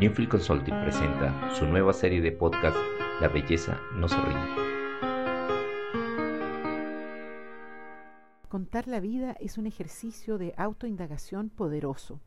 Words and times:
Newfield 0.00 0.30
Consulting 0.30 0.80
presenta 0.80 1.54
su 1.54 1.66
nueva 1.66 1.92
serie 1.92 2.22
de 2.22 2.32
podcast 2.32 2.78
La 3.20 3.28
belleza 3.28 3.78
no 3.94 4.08
se 4.08 4.16
rinde. 4.16 4.48
Contar 8.48 8.88
la 8.88 8.98
vida 8.98 9.36
es 9.40 9.58
un 9.58 9.66
ejercicio 9.66 10.38
de 10.38 10.54
autoindagación 10.56 11.50
poderoso. 11.50 12.18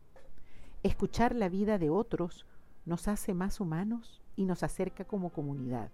Escuchar 0.83 1.33
la 1.33 1.49
vida 1.49 1.79
de 1.79 1.89
otros 1.89 2.45
nos 2.85 3.07
hace 3.07 3.33
más 3.33 3.59
humanos 3.59 4.21
y 4.35 4.45
nos 4.45 4.61
acerca 4.61 5.03
como 5.05 5.31
comunidad. 5.31 5.89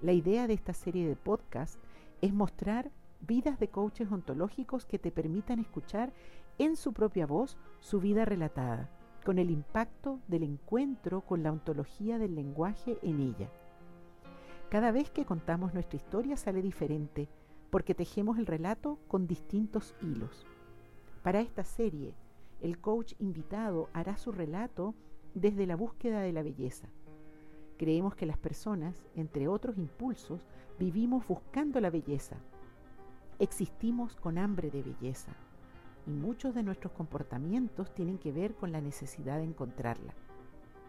La 0.00 0.12
idea 0.12 0.46
de 0.46 0.54
esta 0.54 0.74
serie 0.74 1.08
de 1.08 1.16
podcast 1.16 1.80
es 2.20 2.32
mostrar 2.32 2.92
vidas 3.20 3.58
de 3.58 3.66
coaches 3.66 4.12
ontológicos 4.12 4.86
que 4.86 5.00
te 5.00 5.10
permitan 5.10 5.58
escuchar 5.58 6.12
en 6.58 6.76
su 6.76 6.92
propia 6.92 7.26
voz 7.26 7.56
su 7.80 7.98
vida 7.98 8.24
relatada 8.24 8.88
con 9.24 9.38
el 9.38 9.50
impacto 9.50 10.20
del 10.28 10.42
encuentro 10.42 11.22
con 11.22 11.42
la 11.42 11.50
ontología 11.50 12.18
del 12.18 12.34
lenguaje 12.34 12.98
en 13.02 13.20
ella. 13.20 13.50
Cada 14.68 14.92
vez 14.92 15.10
que 15.10 15.24
contamos 15.24 15.72
nuestra 15.72 15.96
historia 15.96 16.36
sale 16.36 16.60
diferente, 16.60 17.28
porque 17.70 17.94
tejemos 17.94 18.38
el 18.38 18.46
relato 18.46 18.98
con 19.08 19.26
distintos 19.26 19.94
hilos. 20.02 20.46
Para 21.22 21.40
esta 21.40 21.64
serie, 21.64 22.14
el 22.60 22.78
coach 22.78 23.14
invitado 23.18 23.88
hará 23.94 24.16
su 24.16 24.30
relato 24.30 24.94
desde 25.34 25.66
la 25.66 25.74
búsqueda 25.74 26.20
de 26.20 26.32
la 26.32 26.42
belleza. 26.42 26.88
Creemos 27.78 28.14
que 28.14 28.26
las 28.26 28.38
personas, 28.38 29.04
entre 29.16 29.48
otros 29.48 29.78
impulsos, 29.78 30.46
vivimos 30.78 31.26
buscando 31.26 31.80
la 31.80 31.90
belleza. 31.90 32.36
Existimos 33.38 34.14
con 34.16 34.38
hambre 34.38 34.70
de 34.70 34.82
belleza 34.82 35.34
y 36.06 36.10
muchos 36.10 36.54
de 36.54 36.62
nuestros 36.62 36.92
comportamientos 36.92 37.94
tienen 37.94 38.18
que 38.18 38.32
ver 38.32 38.54
con 38.54 38.72
la 38.72 38.80
necesidad 38.80 39.38
de 39.38 39.44
encontrarla. 39.44 40.14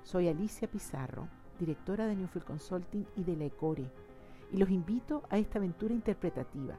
Soy 0.04 0.28
Alicia 0.28 0.68
Pizarro, 0.68 1.28
directora 1.60 2.06
de 2.06 2.16
Newfield 2.16 2.46
Consulting 2.46 3.06
y 3.16 3.24
de 3.24 3.36
la 3.36 3.46
ECORE, 3.46 3.90
y 4.52 4.58
los 4.58 4.70
invito 4.70 5.24
a 5.30 5.38
esta 5.38 5.58
aventura 5.58 5.94
interpretativa. 5.94 6.76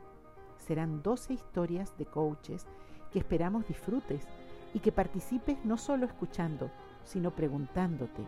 Serán 0.59 1.03
12 1.03 1.35
historias 1.35 1.97
de 1.99 2.07
coaches 2.07 2.67
que 3.13 3.19
esperamos 3.19 3.67
disfrutes 3.67 4.27
y 4.75 4.81
que 4.81 4.93
participes 4.93 5.57
no 5.65 5.77
solo 5.77 6.07
escuchando, 6.07 6.71
sino 7.05 7.31
preguntándote, 7.31 8.23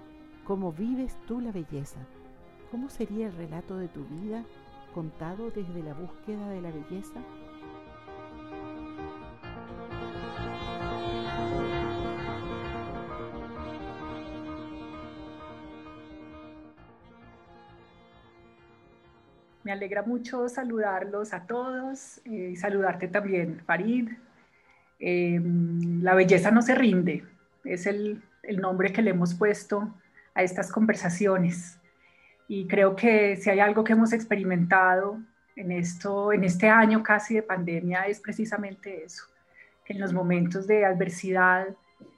¿cómo 0.44 0.72
vives 0.72 1.16
tú 1.26 1.40
la 1.40 1.52
belleza? 1.52 2.00
¿Cómo 2.70 2.88
sería 2.88 3.26
el 3.26 3.34
relato 3.34 3.76
de 3.76 3.88
tu 3.88 4.04
vida 4.04 4.44
contado 4.94 5.50
desde 5.50 5.82
la 5.82 5.94
búsqueda 5.94 6.48
de 6.48 6.62
la 6.62 6.70
belleza? 6.70 7.20
Me 19.68 19.72
alegra 19.72 20.00
mucho 20.00 20.48
saludarlos 20.48 21.34
a 21.34 21.46
todos 21.46 22.22
y 22.24 22.56
saludarte 22.56 23.06
también, 23.06 23.60
Farid. 23.66 24.08
Em, 24.98 26.02
la 26.02 26.14
belleza 26.14 26.50
no 26.50 26.62
se 26.62 26.74
rinde, 26.74 27.22
es 27.64 27.84
el, 27.84 28.22
el 28.44 28.62
nombre 28.62 28.94
que 28.94 29.02
le 29.02 29.10
hemos 29.10 29.34
puesto 29.34 29.94
a 30.34 30.42
estas 30.42 30.72
conversaciones. 30.72 31.78
Y 32.48 32.66
creo 32.66 32.96
que 32.96 33.36
si 33.36 33.50
hay 33.50 33.60
algo 33.60 33.84
que 33.84 33.92
hemos 33.92 34.14
experimentado 34.14 35.20
en, 35.54 35.70
esto, 35.70 36.32
en 36.32 36.44
este 36.44 36.70
año 36.70 37.02
casi 37.02 37.34
de 37.34 37.42
pandemia 37.42 38.06
es 38.06 38.20
precisamente 38.20 39.04
eso, 39.04 39.24
que 39.84 39.92
en 39.92 40.00
los 40.00 40.14
momentos 40.14 40.66
de 40.66 40.86
adversidad, 40.86 41.66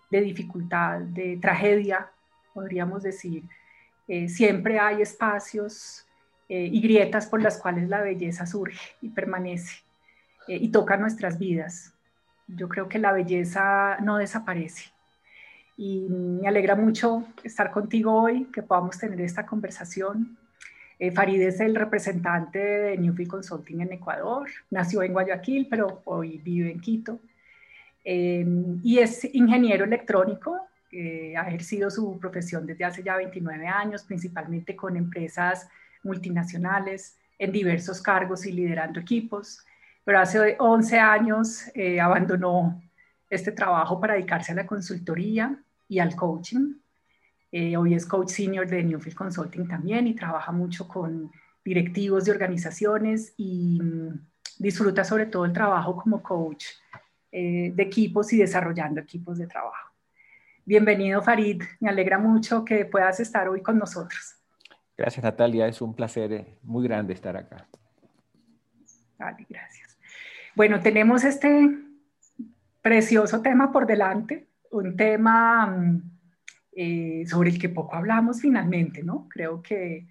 de 0.09 0.21
dificultad, 0.21 1.01
de 1.01 1.37
tragedia, 1.43 2.13
podríamos 2.55 3.03
decir, 3.03 3.43
eh, 4.07 4.29
siempre 4.29 4.79
hay 4.79 5.03
espacios 5.03 6.07
eh, 6.53 6.69
y 6.73 6.81
grietas 6.81 7.29
por 7.29 7.41
las 7.41 7.59
cuales 7.59 7.89
la 7.89 8.01
belleza 8.01 8.45
surge 8.45 8.97
y 9.01 9.11
permanece 9.11 9.85
eh, 10.49 10.59
y 10.61 10.71
toca 10.71 10.97
nuestras 10.97 11.39
vidas. 11.39 11.95
Yo 12.49 12.69
creo 12.69 12.89
que 12.89 12.99
la 12.99 13.13
belleza 13.13 13.99
no 14.01 14.17
desaparece. 14.17 14.91
Y 15.77 16.09
me 16.11 16.49
alegra 16.49 16.75
mucho 16.75 17.25
estar 17.45 17.71
contigo 17.71 18.21
hoy, 18.21 18.47
que 18.47 18.65
podamos 18.65 18.99
tener 18.99 19.21
esta 19.21 19.47
conversación. 19.47 20.37
Eh, 20.99 21.13
Farid 21.13 21.41
es 21.41 21.61
el 21.61 21.77
representante 21.77 22.59
de 22.59 22.99
Newfield 22.99 23.31
Consulting 23.31 23.83
en 23.83 23.93
Ecuador. 23.93 24.49
Nació 24.71 25.05
en 25.05 25.13
Guayaquil, 25.13 25.69
pero 25.71 26.03
hoy 26.05 26.39
vive 26.39 26.73
en 26.73 26.81
Quito. 26.81 27.21
y 28.03 28.99
es 28.99 29.25
ingeniero 29.33 29.85
electrónico. 29.85 30.57
ha 31.37 31.47
ejercido 31.47 31.91
su 31.91 32.19
profesión 32.19 32.67
desde 32.67 32.85
hace 32.85 33.05
ya 33.05 33.17
29 33.17 33.69
años, 33.69 34.03
principalmente 34.03 34.75
con 34.75 34.97
empresas 34.97 35.69
multinacionales, 36.03 37.17
en 37.39 37.53
diversos 37.53 38.03
cargos 38.03 38.45
y 38.45 38.53
liderando 38.53 39.01
equipos, 39.01 39.65
pero 40.05 40.19
hace 40.19 40.57
11 40.59 40.99
años 40.99 41.63
eh, 41.75 42.01
abandonó 42.01 42.83
este 43.29 43.53
trabajo 43.53 44.01
para 44.01 44.15
dedicarse 44.15 44.53
a 44.53 44.57
la 44.57 44.67
consultoría 44.67 45.57
y 45.89 45.99
al 45.99 46.15
coaching. 46.15 46.75
Eh, 47.53 47.77
hoy 47.77 47.95
es 47.95 48.07
coach 48.07 48.29
senior 48.29 48.69
de 48.69 48.83
Newfield 48.83 49.17
Consulting 49.17 49.67
también 49.67 50.07
y 50.07 50.15
trabaja 50.15 50.53
mucho 50.53 50.87
con 50.87 51.31
directivos 51.65 52.25
de 52.25 52.33
organizaciones 52.33 53.35
y 53.37 53.81
mm, 53.81 54.21
disfruta 54.59 55.05
sobre 55.05 55.27
todo 55.27 55.45
el 55.45 55.53
trabajo 55.53 55.97
como 55.97 56.23
coach 56.23 56.65
eh, 57.33 57.73
de 57.75 57.83
equipos 57.83 58.33
y 58.33 58.39
desarrollando 58.39 59.01
equipos 59.01 59.39
de 59.39 59.47
trabajo. 59.47 59.93
Bienvenido 60.65 61.23
Farid, 61.23 61.63
me 61.81 61.89
alegra 61.89 62.19
mucho 62.19 62.65
que 62.65 62.85
puedas 62.85 63.19
estar 63.21 63.49
hoy 63.49 63.63
con 63.63 63.79
nosotros. 63.79 64.40
Gracias, 65.01 65.25
Natalia. 65.25 65.67
Es 65.67 65.81
un 65.81 65.95
placer 65.95 66.31
eh, 66.31 66.59
muy 66.63 66.87
grande 66.87 67.15
estar 67.15 67.35
acá. 67.35 67.67
Vale, 69.19 69.47
gracias. 69.49 69.99
Bueno, 70.55 70.81
tenemos 70.81 71.25
este 71.25 71.71
precioso 72.83 73.41
tema 73.41 73.73
por 73.73 73.87
delante, 73.87 74.51
un 74.71 74.99
tema 74.99 75.69
mm, 75.69 76.03
eh, 76.73 77.25
sobre 77.27 77.49
el 77.49 77.59
que 77.59 77.71
poco 77.71 77.95
hablamos 77.97 78.43
finalmente, 78.43 79.03
¿no? 79.03 79.27
Creo 79.31 79.63
que, 79.63 80.07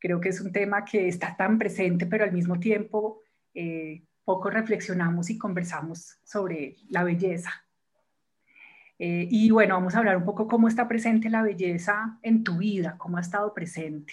creo 0.00 0.18
que 0.18 0.30
es 0.30 0.40
un 0.40 0.50
tema 0.50 0.84
que 0.84 1.06
está 1.06 1.36
tan 1.36 1.56
presente, 1.56 2.06
pero 2.06 2.24
al 2.24 2.32
mismo 2.32 2.58
tiempo 2.58 3.20
eh, 3.54 4.02
poco 4.24 4.50
reflexionamos 4.50 5.30
y 5.30 5.38
conversamos 5.38 6.18
sobre 6.24 6.74
la 6.88 7.04
belleza. 7.04 7.52
y 8.98 9.50
bueno, 9.52 9.74
vamos 9.74 9.94
a 9.94 9.98
hablar 9.98 10.16
un 10.16 10.24
poco 10.24 10.48
cómo 10.48 10.66
está 10.66 10.88
presente 10.88 11.30
la 11.30 11.42
belleza 11.42 12.18
en 12.22 12.42
tu 12.42 12.58
vida, 12.58 12.96
cómo 12.98 13.18
ha 13.18 13.20
estado 13.20 13.54
presente. 13.54 14.12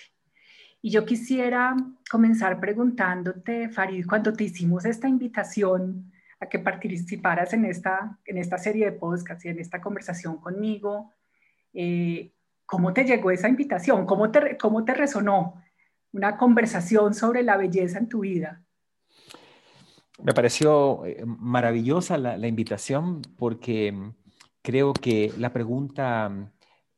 Y 0.81 0.91
yo 0.91 1.06
quisiera 1.06 1.75
comenzar 2.09 2.59
preguntándote, 2.59 3.69
Farid, 3.69 4.06
cuando 4.07 4.31
te 4.31 4.45
hicimos 4.45 4.85
esta 4.85 5.09
invitación 5.09 6.12
a 6.40 6.47
que 6.47 6.59
participaras 6.59 7.53
en 7.53 7.66
esta, 7.66 8.17
en 8.25 8.38
esta 8.38 8.57
serie 8.57 8.85
de 8.85 8.91
podcasts 8.94 9.44
y 9.44 9.50
en 9.50 9.59
esta 9.59 9.81
conversación 9.81 10.38
conmigo, 10.38 11.12
eh, 11.73 12.31
¿cómo 12.66 12.94
te 12.94 13.03
llegó 13.03 13.29
esa 13.29 13.50
invitación? 13.50 14.06
¿Cómo 14.06 14.31
te, 14.31 14.57
¿Cómo 14.57 14.85
te 14.85 14.94
resonó 14.94 15.62
una 16.13 16.38
conversación 16.38 17.13
sobre 17.13 17.44
la 17.44 17.57
belleza 17.57 18.00
en 18.00 18.07
tu 18.07 18.22
vida? 18.22 18.63
Me 20.23 20.34
pareció 20.34 21.06
eh, 21.06 21.23
maravillosa 21.25 22.17
la, 22.17 22.47
invitación 22.47 23.22
porque 23.38 23.94
creo 24.61 24.94
que 24.94 25.34
la 25.38 25.51
pregunta 25.51 26.51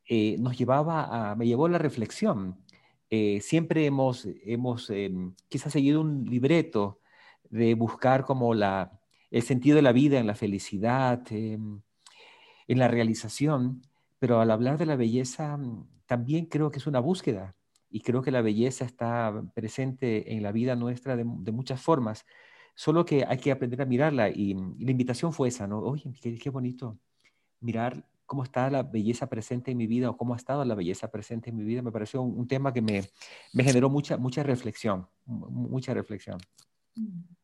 eh, 0.08 0.36
nos 0.38 0.56
llevaba 0.56 1.34
me 1.36 1.46
llevó 1.46 1.66
a 1.66 1.70
la 1.70 1.78
reflexión 1.78 2.62
eh, 3.14 3.42
siempre 3.42 3.84
hemos, 3.84 4.26
hemos 4.46 4.88
em, 4.88 5.34
quizás 5.50 5.70
seguido 5.74 6.00
un 6.00 6.24
libreto 6.24 6.98
de 7.50 7.74
buscar 7.74 8.24
como 8.24 8.54
la, 8.54 8.98
el 9.30 9.42
sentido 9.42 9.76
de 9.76 9.82
la 9.82 9.92
vida 9.92 10.18
en 10.18 10.26
la 10.26 10.34
felicidad, 10.34 11.22
em, 11.30 11.82
en 12.68 12.78
la 12.78 12.88
realización, 12.88 13.82
pero 14.18 14.40
al 14.40 14.50
hablar 14.50 14.78
de 14.78 14.86
la 14.86 14.96
belleza 14.96 15.58
mm, 15.58 15.86
también 16.06 16.46
creo 16.46 16.70
que 16.70 16.78
es 16.78 16.86
una 16.86 17.00
búsqueda 17.00 17.54
y 17.90 18.00
creo 18.00 18.22
que 18.22 18.30
la 18.30 18.40
belleza 18.40 18.86
está 18.86 19.44
presente 19.54 20.32
en 20.34 20.42
la 20.42 20.52
vida 20.52 20.74
nuestra 20.74 21.14
de, 21.14 21.24
muchas 21.24 21.82
formas, 21.82 22.24
solo 22.74 23.04
que 23.04 23.26
hay 23.28 23.36
que 23.36 23.52
aprender 23.52 23.82
a 23.82 23.86
mirarla 23.86 24.30
y, 24.30 24.54
la 24.54 24.90
invitación 24.90 25.34
fue 25.34 25.48
esa, 25.48 25.66
¿no? 25.66 25.80
Oye, 25.80 26.14
qué, 26.22 26.38
qué 26.38 26.48
bonito 26.48 26.98
mirar 27.60 28.06
cómo 28.32 28.44
está 28.44 28.70
la 28.70 28.82
belleza 28.82 29.28
presente 29.28 29.72
en 29.72 29.76
mi 29.76 29.86
vida 29.86 30.08
o 30.08 30.16
cómo 30.16 30.32
ha 30.32 30.38
estado 30.38 30.64
la 30.64 30.74
belleza 30.74 31.10
presente 31.10 31.50
en 31.50 31.56
mi 31.58 31.64
vida, 31.64 31.82
me 31.82 31.92
pareció 31.92 32.22
un, 32.22 32.48
tema 32.48 32.72
que 32.72 32.80
me, 32.80 33.04
me, 33.52 33.62
generó 33.62 33.90
mucha, 33.90 34.16
mucha 34.16 34.42
reflexión, 34.42 35.06
mucha 35.26 35.92
reflexión. 35.92 36.38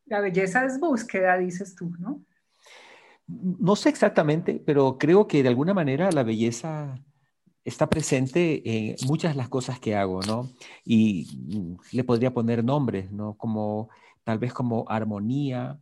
La 0.07 0.19
belleza 0.19 0.65
es 0.65 0.79
búsqueda, 0.79 1.37
dices 1.37 1.75
tú, 1.75 1.91
¿no? 1.99 2.23
No 3.27 3.75
sé 3.75 3.89
exactamente, 3.89 4.59
pero 4.65 4.97
creo 4.97 5.27
que 5.27 5.43
de 5.43 5.49
alguna 5.49 5.75
manera 5.75 6.11
la 6.11 6.23
belleza 6.23 6.99
está 7.63 7.87
presente 7.87 8.63
en 8.65 8.95
muchas 9.05 9.33
de 9.33 9.37
las 9.37 9.49
cosas 9.49 9.79
que 9.79 9.95
hago, 9.95 10.21
¿no? 10.23 10.49
Y 10.83 11.27
mm, 11.37 11.95
le 11.95 12.03
podría 12.03 12.33
poner 12.33 12.63
nombres, 12.63 13.11
¿no? 13.11 13.35
Como 13.35 13.89
tal 14.23 14.39
vez 14.39 14.53
como 14.53 14.85
armonía, 14.89 15.79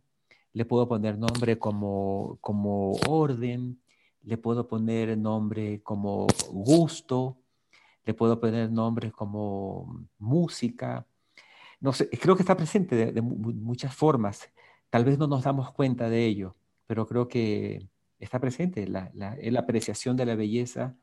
le 0.52 0.66
puedo 0.66 0.86
poner 0.86 1.16
nombre 1.16 1.58
como, 1.58 2.36
como 2.42 2.92
orden, 3.08 3.80
le 4.22 4.38
puedo 4.38 4.68
poner 4.68 5.16
nombre 5.16 5.82
como 5.82 6.26
gusto, 6.50 7.38
le 8.04 8.14
puedo 8.14 8.40
poner 8.40 8.70
nombres 8.70 9.12
como 9.12 10.06
música. 10.18 11.06
No 11.80 11.92
sé, 11.92 12.08
creo 12.10 12.36
que 12.36 12.42
está 12.42 12.56
presente 12.56 13.12
de, 13.12 13.22
muchas 13.22 13.94
formas. 13.94 14.50
Tal 14.90 15.04
vez 15.04 15.18
no 15.18 15.26
nos 15.26 15.44
damos 15.44 15.72
cuenta 15.72 16.08
de 16.08 16.24
ello, 16.24 16.56
pero 16.86 17.06
creo 17.06 17.28
que 17.28 17.88
está 18.18 18.40
presente 18.40 18.86
la, 18.86 19.10
la, 19.14 19.60
apreciación 19.60 20.16
de 20.16 20.26
la 20.26 20.34
belleza 20.34 20.96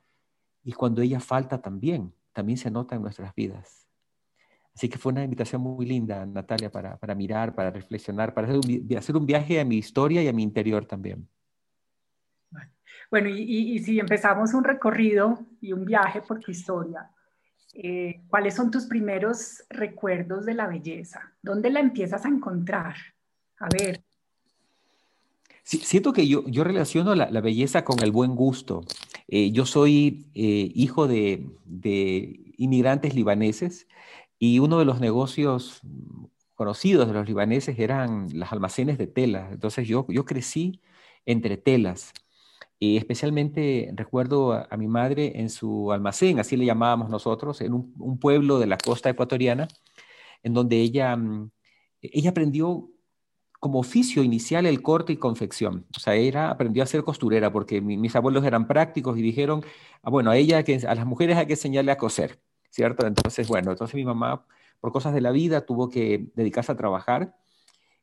y 0.63 0.73
cuando 0.73 1.01
ella 1.01 1.19
falta 1.19 1.61
también, 1.61 2.13
también 2.33 2.57
se 2.57 2.71
nota 2.71 2.95
en 2.95 3.03
nuestras 3.03 3.33
vidas. 3.35 3.87
Así 4.73 4.89
que 4.89 4.97
fue 4.97 5.13
una 5.13 5.23
invitación 5.23 5.61
muy 5.61 5.85
linda, 5.85 6.25
Natalia, 6.25 6.69
para, 6.69 7.15
mirar, 7.15 7.55
para 7.55 7.71
reflexionar, 7.71 8.33
para 8.33 8.47
hacer 8.97 9.15
un, 9.15 9.25
viaje 9.25 9.59
a 9.61 9.65
mi 9.65 9.77
historia 9.77 10.21
y 10.21 10.27
a 10.27 10.33
mi 10.33 10.43
interior 10.43 10.85
también. 10.85 11.29
Bueno, 13.11 13.29
y, 13.29 13.79
si 13.79 13.99
empezamos 13.99 14.53
un 14.53 14.63
recorrido 14.63 15.39
y 15.61 15.73
un 15.73 15.85
viaje 15.85 16.21
por 16.21 16.39
tu 16.39 16.51
historia, 16.51 17.09
eh, 17.73 18.21
¿cuáles 18.27 18.55
son 18.55 18.71
tus 18.71 18.85
primeros 18.85 19.63
recuerdos 19.69 20.45
de 20.45 20.53
la 20.53 20.67
belleza? 20.67 21.33
¿Dónde 21.41 21.69
la 21.69 21.79
empiezas 21.79 22.25
a 22.25 22.29
encontrar? 22.29 22.95
A 23.59 23.67
ver. 23.69 24.03
Sí, 25.63 25.77
siento 25.77 26.13
que 26.13 26.27
yo, 26.27 26.43
yo 26.47 26.63
relaciono 26.63 27.15
la, 27.15 27.29
la, 27.31 27.41
belleza 27.41 27.83
con 27.83 28.01
el 28.03 28.11
buen 28.11 28.35
gusto. 28.35 28.83
Eh, 29.27 29.51
yo 29.51 29.65
soy 29.65 30.27
eh, 30.35 30.71
hijo 30.75 31.07
de, 31.07 31.49
de, 31.65 32.53
inmigrantes 32.57 33.15
libaneses 33.15 33.87
y 34.37 34.59
uno 34.59 34.77
de 34.79 34.85
los 34.85 34.99
negocios 34.99 35.81
conocidos 36.53 37.07
de 37.07 37.13
los 37.13 37.27
libaneses 37.27 37.79
eran 37.79 38.27
los 38.33 38.51
almacenes 38.51 38.97
de 38.97 39.07
telas. 39.07 39.51
Entonces 39.51 39.87
yo, 39.87 40.05
yo 40.09 40.25
crecí 40.25 40.81
entre 41.25 41.57
telas. 41.57 42.13
Y 42.79 42.97
especialmente 42.97 43.91
recuerdo 43.95 44.53
a, 44.53 44.77
mi 44.77 44.87
madre 44.87 45.39
en 45.39 45.49
su 45.49 45.91
almacén, 45.91 46.39
así 46.39 46.57
le 46.57 46.65
llamábamos 46.65 47.09
nosotros, 47.09 47.61
en 47.61 47.73
un, 47.73 48.19
pueblo 48.19 48.59
de 48.59 48.67
la 48.67 48.77
costa 48.77 49.09
ecuatoriana, 49.09 49.67
en 50.43 50.53
donde 50.53 50.77
ella, 50.81 51.15
mm, 51.15 51.51
ella 52.01 52.29
aprendió 52.31 52.89
como 53.59 53.79
oficio 53.79 54.23
inicial 54.23 54.65
el 54.65 54.81
corte 54.81 55.13
y 55.13 55.17
confección. 55.17 55.87
O 55.95 55.99
sea, 55.99 56.15
ella 56.15 56.51
aprendió 56.51 56.83
a 56.83 56.85
ser 56.85 57.03
costurera 57.03 57.51
porque 57.51 57.81
mis 57.81 58.15
abuelos 58.15 58.45
eran 58.45 58.67
prácticos 58.67 59.17
y 59.17 59.21
dijeron, 59.21 59.63
ah, 60.03 60.09
bueno, 60.09 60.31
a 60.31 60.37
ella, 60.37 60.63
que, 60.63 60.75
a 60.87 60.95
las 60.95 61.05
mujeres 61.05 61.37
hay 61.37 61.47
que 61.47 61.53
enseñarle 61.53 61.91
a 61.91 61.97
coser. 61.97 62.39
¿cierto? 62.75 63.07
Entonces, 63.07 63.47
bueno, 63.47 63.71
entonces 63.71 63.95
mi 63.95 64.03
mamá, 64.03 64.45
por 64.81 64.91
cosas 64.91 65.13
de 65.13 65.21
la 65.21 65.31
vida, 65.31 65.65
tuvo 65.65 65.89
que 65.89 66.27
dedicarse 66.35 66.73
a 66.73 66.75
trabajar. 66.75 67.33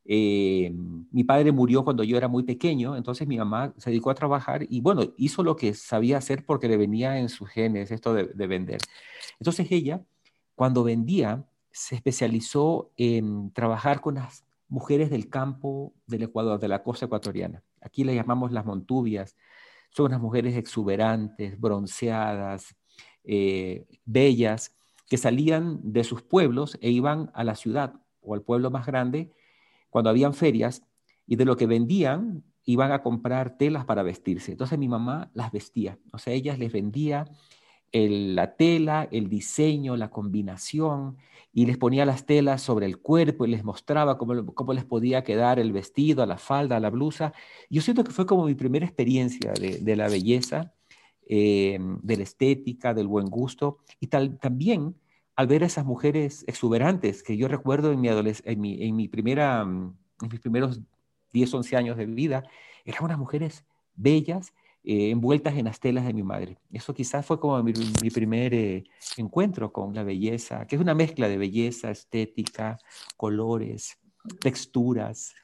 Eh, 0.05 0.73
mi 1.13 1.25
padre 1.25 1.53
murió 1.53 1.85
cuando 1.85 2.03
yo 2.03 2.17
era 2.17 2.29
muy 2.29 2.43
pequeño, 2.43 2.97
entonces 2.97 3.29
mi 3.29 3.39
mamá 3.39 3.73
se 3.77 3.91
dedicó 3.91 4.11
a 4.11 4.15
trabajar 4.15 4.67
y 4.69 4.81
bueno, 4.81 5.03
hizo 5.17 5.43
lo 5.43 5.55
que 5.57 5.75
sabía 5.75 6.19
hacer 6.19 6.45
porque 6.45 6.69
le 6.69 6.77
venía 6.77 7.19
en 7.19 7.29
sus 7.29 7.49
genes 7.49 7.91
esto 7.91 8.13
de, 8.15 8.25
de 8.25 8.47
vender. 8.47 8.81
Entonces 9.39 9.71
ella, 9.71 10.03
cuando 10.55 10.83
vendía, 10.83 11.45
se 11.71 11.95
especializó 11.95 12.91
en 12.97 13.53
trabajar 13.53 14.01
con 14.01 14.17
las 14.17 14.45
mujeres 14.69 15.11
del 15.11 15.29
campo 15.29 15.93
del 16.07 16.23
Ecuador, 16.23 16.59
de 16.59 16.69
la 16.69 16.83
costa 16.83 17.07
ecuatoriana. 17.07 17.63
Aquí 17.81 18.05
le 18.05 18.15
llamamos 18.15 18.53
las 18.53 18.65
montubias. 18.65 19.37
Son 19.91 20.07
unas 20.07 20.21
mujeres 20.21 20.57
exuberantes, 20.57 21.61
bronceadas, 21.61 22.75
eh, 23.25 23.85
bellas 24.05 24.75
que 25.09 25.19
salían 25.19 25.81
de 25.83 26.05
sus 26.05 26.23
pueblos 26.23 26.79
e 26.81 26.91
iban 26.91 27.31
a 27.35 27.45
la 27.45 27.55
ciudad 27.55 27.95
o 28.23 28.35
al 28.35 28.43
pueblo 28.43 28.71
más 28.71 28.87
grande 28.87 29.31
cuando 29.93 30.09
habían 30.09 30.33
ferias 30.33 30.83
y 31.27 31.37
de 31.37 31.45
lo 31.45 31.57
que 31.57 31.67
vendían 31.67 32.43
iban 32.65 32.93
a 32.93 33.03
comprar 33.03 33.59
telas 33.59 33.85
para 33.85 34.03
vestirse. 34.03 34.53
Entonces 34.53 34.79
mi 34.79 34.89
mamá 34.89 35.31
las 35.35 35.53
vestía, 35.53 35.99
o 36.13 36.19
sea, 36.19 36.33
ellas 36.33 36.59
les 36.59 36.73
vendía 36.73 37.27
la 37.93 38.57
tela, 38.57 39.07
el 39.13 39.29
diseño, 39.29 39.99
la 39.99 40.09
combinación, 40.09 41.19
y 41.53 41.67
les 41.67 41.77
ponía 41.77 42.07
las 42.07 42.25
telas 42.25 42.63
sobre 42.63 42.87
el 42.87 42.99
cuerpo 42.99 43.45
y 43.45 43.51
les 43.51 43.65
mostraba 43.65 44.17
cómo, 44.17 44.73
les 44.73 44.85
podía 44.87 45.23
quedar 45.23 45.59
el 45.59 45.73
vestido, 45.73 46.25
la 46.25 46.39
falda, 46.39 46.81
la 46.81 46.89
blusa. 46.89 47.35
Yo 47.69 47.83
siento 47.83 48.03
que 48.03 48.11
fue 48.11 48.25
como 48.25 48.47
mi 48.47 48.55
primera 48.55 48.87
experiencia 48.87 49.53
de, 49.53 49.77
de 49.77 49.97
la 49.97 50.09
belleza 50.09 50.73
eh, 51.35 51.79
de 52.03 52.17
la 52.17 52.23
estética, 52.23 52.95
del 52.95 53.09
buen 53.09 53.27
gusto, 53.27 53.79
y 54.01 54.07
tal, 54.07 54.39
también 54.39 54.97
al 55.37 55.47
ver 55.47 55.63
a 55.63 55.67
esas 55.67 55.85
mujeres 55.85 56.45
exuberantes 56.47 57.23
que 57.23 57.37
yo 57.37 57.49
recuerdo 57.49 57.93
en 57.93 58.01
mi, 58.01 58.09
en 58.09 58.65
en 58.83 58.97
mi 58.97 59.09
primera, 59.09 59.65
mm, 59.65 59.97
en 60.23 60.29
mis 60.31 60.41
primeros 60.41 60.81
10, 61.33 61.55
11 61.55 61.77
años 61.77 61.97
de 61.97 62.07
vida, 62.07 62.43
eran 62.85 63.05
unas 63.05 63.19
mujeres 63.19 63.65
bellas, 63.95 64.53
eh, 64.85 65.11
envueltas 65.11 65.55
en 65.55 65.67
las 65.67 65.79
telas 65.81 66.05
de 66.05 66.13
mi 66.13 66.23
madre. 66.23 66.59
Eso 66.73 66.93
quizás 66.93 67.25
fue 67.25 67.39
como 67.39 67.63
mi, 67.63 67.73
mi 68.03 68.11
primer 68.11 68.53
eh, 68.53 68.85
encuentro 69.17 69.73
con 69.73 69.95
la 69.95 70.03
belleza, 70.03 70.67
que 70.67 70.77
es 70.77 70.83
una 70.83 70.95
mezcla 70.95 71.29
de 71.29 71.39
belleza, 71.39 71.91
estética, 71.91 72.79
colores, 73.17 73.99
texturas. 74.41 75.35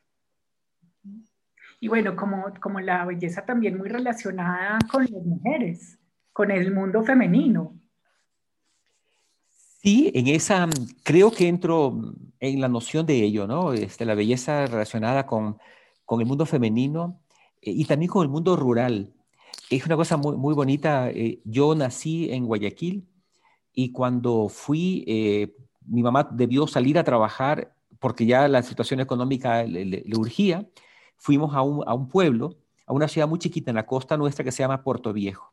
Y 1.80 1.88
bueno, 1.88 2.16
como, 2.16 2.52
como 2.60 2.80
la 2.80 3.04
belleza 3.04 3.44
también 3.44 3.78
muy 3.78 3.88
relacionada 3.88 4.78
con 4.90 5.04
las 5.04 5.24
mujeres, 5.24 5.98
con 6.32 6.50
el 6.50 6.74
mundo 6.74 7.04
femenino. 7.04 7.77
Sí, 9.82 10.10
en 10.14 10.26
esa, 10.26 10.68
creo 11.04 11.30
que 11.30 11.48
entro 11.48 11.96
en 12.40 12.60
la 12.60 12.68
noción 12.68 13.06
de 13.06 13.22
ello, 13.22 13.46
¿no? 13.46 13.72
Este, 13.72 14.04
la 14.04 14.14
belleza 14.14 14.66
relacionada 14.66 15.24
con, 15.26 15.58
con 16.04 16.20
el 16.20 16.26
mundo 16.26 16.46
femenino 16.46 17.20
eh, 17.62 17.70
y 17.70 17.84
también 17.84 18.10
con 18.10 18.22
el 18.22 18.28
mundo 18.28 18.56
rural. 18.56 19.12
Es 19.70 19.86
una 19.86 19.96
cosa 19.96 20.16
muy, 20.16 20.36
muy 20.36 20.54
bonita. 20.54 21.10
Eh, 21.10 21.40
yo 21.44 21.74
nací 21.74 22.30
en 22.30 22.46
Guayaquil 22.46 23.06
y 23.72 23.92
cuando 23.92 24.48
fui, 24.48 25.04
eh, 25.06 25.54
mi 25.86 26.02
mamá 26.02 26.28
debió 26.32 26.66
salir 26.66 26.98
a 26.98 27.04
trabajar 27.04 27.72
porque 28.00 28.26
ya 28.26 28.48
la 28.48 28.62
situación 28.62 29.00
económica 29.00 29.64
le, 29.64 29.84
le 29.84 30.16
urgía 30.16 30.66
fuimos 31.18 31.54
a 31.54 31.62
un, 31.62 31.84
a 31.86 31.92
un 31.92 32.08
pueblo, 32.08 32.56
a 32.86 32.92
una 32.92 33.08
ciudad 33.08 33.28
muy 33.28 33.38
chiquita 33.38 33.70
en 33.70 33.76
la 33.76 33.84
costa 33.84 34.16
nuestra 34.16 34.44
que 34.44 34.52
se 34.52 34.62
llama 34.62 34.82
Puerto 34.82 35.12
Viejo. 35.12 35.52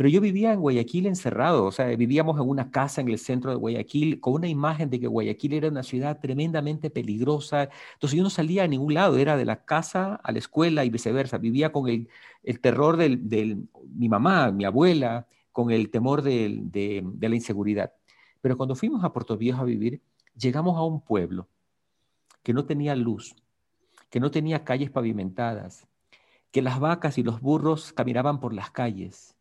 Pero 0.00 0.08
yo 0.08 0.22
vivía 0.22 0.54
en 0.54 0.60
Guayaquil 0.60 1.04
encerrado, 1.04 1.66
o 1.66 1.72
sea, 1.72 1.88
vivíamos 1.88 2.40
en 2.40 2.48
una 2.48 2.70
casa 2.70 3.02
en 3.02 3.10
el 3.10 3.18
centro 3.18 3.50
de 3.50 3.58
Guayaquil 3.58 4.18
con 4.18 4.32
una 4.32 4.48
imagen 4.48 4.88
de 4.88 4.98
que 4.98 5.06
Guayaquil 5.06 5.52
era 5.52 5.68
una 5.68 5.82
ciudad 5.82 6.18
tremendamente 6.20 6.88
peligrosa. 6.88 7.68
Entonces 7.92 8.16
yo 8.16 8.22
no 8.22 8.30
salía 8.30 8.64
a 8.64 8.66
ningún 8.66 8.94
lado, 8.94 9.18
era 9.18 9.36
de 9.36 9.44
la 9.44 9.66
casa 9.66 10.14
a 10.14 10.32
la 10.32 10.38
escuela 10.38 10.86
y 10.86 10.88
viceversa. 10.88 11.36
Vivía 11.36 11.70
con 11.70 11.86
el, 11.86 12.08
terror 12.62 12.96
de 12.96 13.58
mi 13.94 14.08
mamá, 14.08 14.50
mi 14.52 14.64
abuela, 14.64 15.26
con 15.52 15.70
el 15.70 15.90
temor 15.90 16.22
de, 16.22 16.60
de 16.62 17.28
la 17.28 17.34
inseguridad. 17.34 17.92
Pero 18.40 18.56
cuando 18.56 18.76
fuimos 18.76 19.04
a 19.04 19.12
Puerto 19.12 19.36
Viejo 19.36 19.60
a 19.60 19.64
vivir, 19.64 20.00
llegamos 20.34 20.78
a 20.78 20.82
un 20.82 21.02
pueblo 21.02 21.46
que 22.42 22.54
no 22.54 22.64
tenía 22.64 22.96
luz, 22.96 23.36
que 24.08 24.18
no 24.18 24.30
tenía 24.30 24.64
calles 24.64 24.90
pavimentadas, 24.90 25.86
que 26.50 26.62
las 26.62 26.80
vacas 26.80 27.18
y 27.18 27.22
los 27.22 27.42
burros 27.42 27.92
caminaban 27.92 28.40
por 28.40 28.54
las 28.54 28.70
calles. 28.70 29.36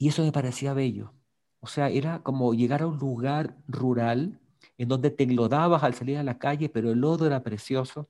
Y 0.00 0.08
eso 0.08 0.22
me 0.22 0.32
parecía 0.32 0.72
bello. 0.72 1.12
O 1.60 1.66
sea, 1.66 1.90
era 1.90 2.22
como 2.22 2.54
llegar 2.54 2.80
a 2.80 2.86
un 2.86 2.96
lugar 2.98 3.58
rural 3.68 4.40
en 4.78 4.88
donde 4.88 5.10
te 5.10 5.24
enlodabas 5.24 5.82
al 5.82 5.92
salir 5.92 6.16
a 6.16 6.22
la 6.22 6.38
calle, 6.38 6.70
pero 6.70 6.90
el 6.90 7.00
lodo 7.00 7.26
era 7.26 7.42
precioso. 7.42 8.08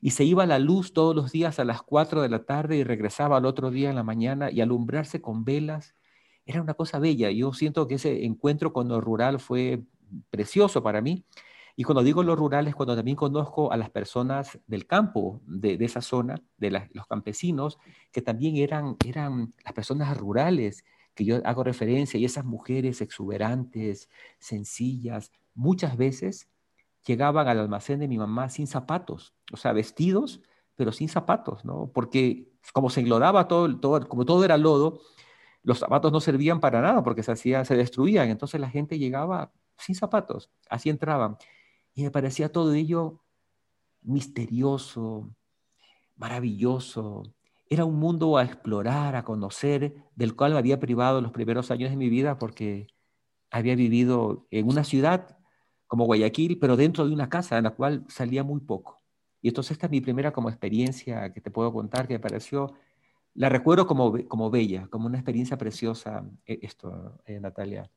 Y 0.00 0.12
se 0.12 0.22
iba 0.22 0.46
la 0.46 0.60
luz 0.60 0.92
todos 0.92 1.16
los 1.16 1.32
días 1.32 1.58
a 1.58 1.64
las 1.64 1.82
4 1.82 2.22
de 2.22 2.28
la 2.28 2.44
tarde 2.44 2.76
y 2.76 2.84
regresaba 2.84 3.36
al 3.36 3.46
otro 3.46 3.72
día 3.72 3.90
en 3.90 3.96
la 3.96 4.04
mañana 4.04 4.48
y 4.52 4.60
alumbrarse 4.60 5.20
con 5.20 5.44
velas. 5.44 5.96
Era 6.46 6.62
una 6.62 6.74
cosa 6.74 7.00
bella. 7.00 7.32
Yo 7.32 7.52
siento 7.52 7.88
que 7.88 7.96
ese 7.96 8.24
encuentro 8.24 8.72
con 8.72 8.86
lo 8.86 9.00
rural 9.00 9.40
fue 9.40 9.82
precioso 10.30 10.84
para 10.84 11.00
mí. 11.00 11.24
Y 11.74 11.82
cuando 11.82 12.04
digo 12.04 12.22
lo 12.22 12.36
rural 12.36 12.68
es 12.68 12.76
cuando 12.76 12.94
también 12.94 13.16
conozco 13.16 13.72
a 13.72 13.76
las 13.76 13.90
personas 13.90 14.56
del 14.68 14.86
campo, 14.86 15.40
de, 15.46 15.76
esa 15.80 16.00
zona, 16.00 16.40
de 16.58 16.70
los 16.92 17.08
campesinos, 17.08 17.78
que 18.12 18.22
también 18.22 18.56
eran, 18.56 18.96
eran 19.04 19.52
las 19.64 19.74
personas 19.74 20.16
rurales, 20.16 20.84
que 21.14 21.24
yo 21.24 21.40
hago 21.44 21.64
referencia, 21.64 22.18
y 22.18 22.24
esas 22.24 22.44
mujeres 22.44 23.00
exuberantes, 23.00 24.08
sencillas, 24.38 25.32
muchas 25.54 25.96
veces 25.96 26.48
llegaban 27.06 27.48
al 27.48 27.60
almacén 27.60 28.00
de 28.00 28.08
mi 28.08 28.18
mamá 28.18 28.48
sin 28.48 28.66
zapatos, 28.66 29.34
o 29.52 29.56
sea, 29.56 29.72
vestidos, 29.72 30.42
pero 30.74 30.92
sin 30.92 31.08
zapatos, 31.08 31.64
¿no? 31.64 31.90
Porque 31.92 32.50
como 32.72 32.90
se 32.90 33.00
enlodaba 33.00 33.46
todo, 33.46 33.78
todo 33.78 34.08
como 34.08 34.24
todo 34.24 34.44
era 34.44 34.56
lodo, 34.56 35.00
los 35.62 35.78
zapatos 35.78 36.12
no 36.12 36.20
servían 36.20 36.60
para 36.60 36.80
nada 36.80 37.02
porque 37.02 37.22
se, 37.22 37.32
hacía, 37.32 37.64
se 37.64 37.76
destruían, 37.76 38.28
entonces 38.30 38.60
la 38.60 38.70
gente 38.70 38.98
llegaba 38.98 39.52
sin 39.78 39.94
zapatos, 39.94 40.50
así 40.68 40.90
entraban. 40.90 41.36
Y 41.94 42.02
me 42.02 42.10
parecía 42.10 42.50
todo 42.50 42.74
ello 42.74 43.20
misterioso, 44.02 45.30
maravilloso. 46.16 47.22
Era 47.68 47.84
un 47.84 47.96
mundo 47.96 48.36
a 48.36 48.44
explorar, 48.44 49.16
a 49.16 49.24
conocer, 49.24 49.94
del 50.14 50.36
cual 50.36 50.52
me 50.52 50.58
había 50.58 50.80
privado 50.80 51.20
los 51.20 51.32
primeros 51.32 51.70
años 51.70 51.90
de 51.90 51.96
mi 51.96 52.08
vida 52.08 52.38
porque 52.38 52.88
había 53.50 53.74
vivido 53.76 54.46
en 54.50 54.68
una 54.68 54.84
ciudad 54.84 55.38
como 55.86 56.06
Guayaquil, 56.06 56.58
pero 56.58 56.76
dentro 56.76 57.06
de 57.06 57.12
una 57.12 57.28
casa 57.28 57.56
en 57.56 57.64
la 57.64 57.70
cual 57.70 58.04
salía 58.08 58.42
muy 58.42 58.60
poco. 58.60 59.00
Y 59.40 59.48
entonces 59.48 59.72
esta 59.72 59.86
es 59.86 59.92
mi 59.92 60.00
primera 60.00 60.32
como 60.32 60.48
experiencia 60.48 61.32
que 61.32 61.40
te 61.40 61.50
puedo 61.50 61.72
contar, 61.72 62.08
que 62.08 62.14
me 62.14 62.20
pareció, 62.20 62.74
la 63.34 63.48
recuerdo 63.48 63.86
como, 63.86 64.16
como 64.26 64.50
bella, 64.50 64.86
como 64.88 65.06
una 65.06 65.18
experiencia 65.18 65.58
preciosa, 65.58 66.24
eh, 66.46 66.60
esto, 66.62 67.20
eh, 67.26 67.40
Natalia. 67.40 67.90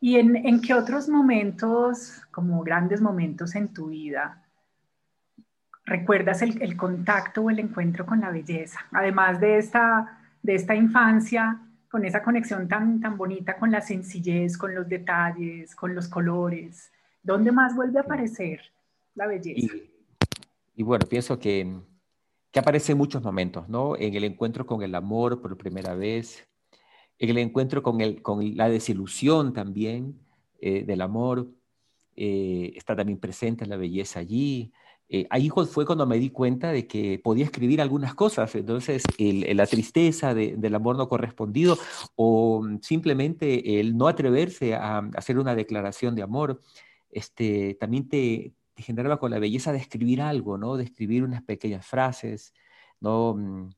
¿Y 0.00 0.16
en, 0.16 0.36
en 0.36 0.60
qué 0.60 0.74
otros 0.74 1.08
momentos, 1.08 2.22
como 2.30 2.62
grandes 2.62 3.00
momentos 3.00 3.54
en 3.54 3.72
tu 3.72 3.88
vida, 3.88 4.43
recuerdas 5.84 6.42
el, 6.42 6.60
el, 6.62 6.76
contacto 6.76 7.42
o 7.42 7.50
el 7.50 7.58
encuentro 7.58 8.06
con 8.06 8.20
la 8.20 8.30
belleza? 8.30 8.80
Además 8.92 9.40
de 9.40 9.58
esta, 9.58 10.20
de 10.42 10.54
esta 10.54 10.74
infancia, 10.74 11.60
con 11.94 12.04
esa 12.04 12.24
conexión 12.24 12.66
tan, 12.66 13.00
tan 13.00 13.16
bonita 13.16 13.56
con 13.56 13.70
la 13.70 13.80
sencillez, 13.80 14.58
con 14.58 14.74
los 14.74 14.88
detalles, 14.88 15.76
con 15.76 15.94
los 15.94 16.08
colores. 16.08 16.90
¿Dónde 17.22 17.52
más 17.52 17.76
vuelve 17.76 18.00
a 18.00 18.02
aparecer 18.02 18.62
la 19.14 19.28
belleza? 19.28 19.76
Y, 20.74 20.82
bueno, 20.82 21.06
pienso 21.08 21.38
que, 21.38 21.72
que 22.50 22.58
aparece 22.58 22.90
en 22.90 22.98
muchos 22.98 23.22
momentos, 23.22 23.68
¿no? 23.68 23.96
En 23.96 24.12
el 24.14 24.24
encuentro 24.24 24.66
con 24.66 24.82
el 24.82 24.92
amor 24.92 25.40
por 25.40 25.56
primera 25.56 25.94
vez, 25.94 26.48
en 27.20 27.30
el 27.30 27.38
encuentro 27.38 27.80
con, 27.84 28.00
el, 28.00 28.22
con 28.22 28.56
la 28.56 28.68
desilusión 28.68 29.52
también 29.52 30.18
eh, 30.60 30.82
del 30.84 31.00
amor, 31.00 31.46
eh, 32.16 32.72
está 32.74 32.96
también 32.96 33.20
presente 33.20 33.66
la 33.66 33.76
belleza 33.76 34.18
allí, 34.18 34.72
eh, 35.08 35.26
ahí 35.30 35.50
fue 35.50 35.84
cuando 35.84 36.06
me 36.06 36.18
di 36.18 36.30
cuenta 36.30 36.72
de 36.72 36.86
que 36.86 37.20
podía 37.22 37.44
escribir 37.44 37.80
algunas 37.80 38.14
cosas. 38.14 38.54
Entonces, 38.54 39.02
la 39.18 39.66
tristeza 39.66 40.34
del 40.34 40.74
amor 40.74 40.96
no 40.96 41.08
correspondido 41.08 41.78
o 42.16 42.62
mm, 42.62 42.80
simplemente 42.80 43.80
el 43.80 43.96
no 43.96 44.08
atreverse 44.08 44.74
a, 44.74 44.98
hacer 45.16 45.38
una 45.38 45.54
declaración 45.54 46.14
de 46.14 46.22
amor, 46.22 46.60
este, 47.10 47.76
también 47.78 48.08
te, 48.08 48.54
generaba 48.76 49.18
con 49.18 49.30
la 49.30 49.38
belleza 49.38 49.72
de 49.72 49.78
escribir 49.78 50.20
algo, 50.20 50.58
¿no? 50.58 50.76
De 50.76 50.84
escribir 50.84 51.22
unas 51.22 51.42
pequeñas 51.42 51.86
frases, 51.86 52.52
¿no? 53.00 53.34
Mm. 53.34 53.70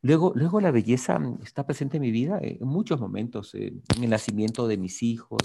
Luego, 0.00 0.32
luego 0.36 0.60
la 0.60 0.70
belleza 0.70 1.18
mm, 1.18 1.40
está 1.42 1.66
presente 1.66 1.96
en 1.96 2.02
mi 2.02 2.10
vida 2.10 2.38
en 2.40 2.66
muchos 2.66 3.00
momentos, 3.00 3.54
eh, 3.54 3.72
en 3.96 4.04
el 4.04 4.10
nacimiento 4.10 4.68
de 4.68 4.78
mis 4.78 5.02
hijos, 5.02 5.40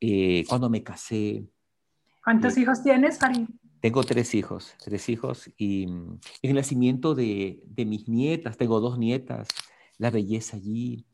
eh, 0.00 0.44
cuando 0.48 0.68
me 0.68 0.82
casé. 0.82 1.46
¿Cuántos 2.22 2.56
eh, 2.56 2.60
hijos 2.60 2.82
tienes, 2.82 3.18
Farid? 3.18 3.48
Tengo 3.80 4.02
tres 4.02 4.34
hijos, 4.34 4.74
tres 4.82 5.08
hijos, 5.08 5.50
y 5.56 5.84
en 5.84 6.20
el 6.42 6.54
nacimiento 6.54 7.14
de, 7.14 7.62
de, 7.66 7.84
mis 7.84 8.08
nietas, 8.08 8.56
tengo 8.56 8.80
dos 8.80 8.98
nietas, 8.98 9.48
la 9.98 10.10
belleza 10.10 10.56
allí, 10.56 11.06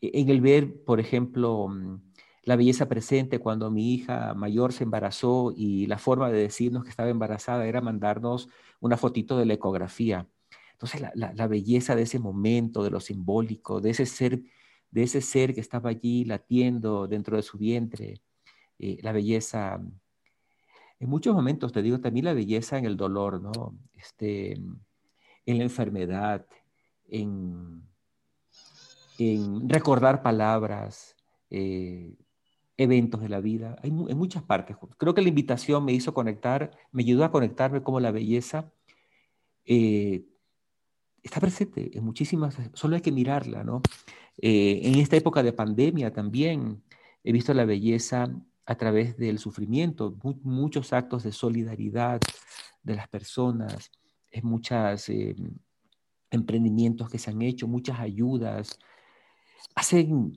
e, 0.00 0.20
en 0.20 0.28
el 0.28 0.40
ver, 0.40 0.82
por 0.84 1.00
ejemplo, 1.00 1.68
mm, 1.68 2.00
la 2.42 2.56
belleza 2.56 2.88
presente 2.88 3.38
cuando 3.40 3.70
mi 3.70 3.94
hija 3.94 4.34
mayor 4.34 4.72
se 4.72 4.84
embarazó 4.84 5.52
y 5.56 5.86
la 5.86 5.98
forma 5.98 6.30
de 6.30 6.38
decirnos 6.40 6.84
que 6.84 6.90
estaba 6.90 7.10
embarazada 7.10 7.66
era 7.66 7.80
mandarnos 7.80 8.48
una 8.80 8.96
fotito 8.96 9.38
de 9.38 9.46
la 9.46 9.54
ecografía. 9.54 10.28
Entonces, 10.72 11.00
la, 11.14 11.32
la, 11.34 11.46
belleza 11.48 11.96
de 11.96 12.02
ese 12.02 12.18
momento, 12.18 12.84
de 12.84 12.90
lo 12.90 13.00
simbólico, 13.00 13.80
de 13.80 13.90
ese 13.90 14.06
ser, 14.06 14.42
de 14.90 15.02
ese 15.02 15.20
ser 15.20 15.54
que 15.54 15.60
estaba 15.60 15.90
allí 15.90 16.24
latiendo 16.24 17.06
dentro 17.08 17.36
de 17.36 17.42
su 17.42 17.58
vientre, 17.58 18.22
eh, 18.78 18.98
la 19.02 19.12
belleza 19.12 19.80
en 21.00 21.08
muchos 21.08 21.34
momentos, 21.34 21.72
te 21.72 21.82
digo, 21.82 22.00
también 22.00 22.24
la 22.24 22.34
belleza 22.34 22.78
en 22.78 22.84
el 22.84 22.96
dolor, 22.96 23.40
¿no? 23.40 23.52
Este, 23.94 24.52
en 24.52 25.58
la 25.58 25.64
enfermedad, 25.64 26.46
en, 27.08 27.82
recordar 29.68 30.22
palabras, 30.22 31.16
eh, 31.50 32.16
eventos 32.76 33.20
de 33.20 33.28
la 33.28 33.40
vida, 33.40 33.76
hay 33.82 33.90
en 33.90 34.18
muchas 34.18 34.42
partes. 34.42 34.76
Creo 34.96 35.14
que 35.14 35.22
la 35.22 35.28
invitación 35.28 35.84
me 35.84 35.92
hizo 35.92 36.14
conectar, 36.14 36.70
me 36.92 37.02
ayudó 37.02 37.24
a 37.24 37.32
conectarme 37.32 37.82
como 37.82 37.98
la 37.98 38.12
belleza 38.12 38.72
eh, 39.70 40.24
está 41.22 41.40
presente 41.40 41.90
en 41.96 42.02
muchísimas, 42.02 42.56
solo 42.72 42.96
hay 42.96 43.02
que 43.02 43.12
mirarla, 43.12 43.64
¿no? 43.64 43.82
Eh, 44.38 44.80
en 44.84 44.94
esta 44.94 45.16
época 45.16 45.42
de 45.42 45.52
pandemia 45.52 46.12
también 46.12 46.82
he 47.22 47.32
visto 47.32 47.52
la 47.52 47.66
belleza 47.66 48.30
a 48.68 48.74
través 48.74 49.16
del 49.16 49.38
sufrimiento, 49.38 50.14
muchos 50.42 50.92
actos 50.92 51.22
de 51.22 51.32
solidaridad 51.32 52.20
de 52.82 52.96
las 52.96 53.08
personas, 53.08 53.90
es 54.30 54.44
muchos 54.44 55.08
eh, 55.08 55.34
emprendimientos 56.30 57.08
que 57.08 57.18
se 57.18 57.30
han 57.30 57.40
hecho, 57.40 57.66
muchas 57.66 57.98
ayudas, 57.98 58.78
hacen 59.74 60.34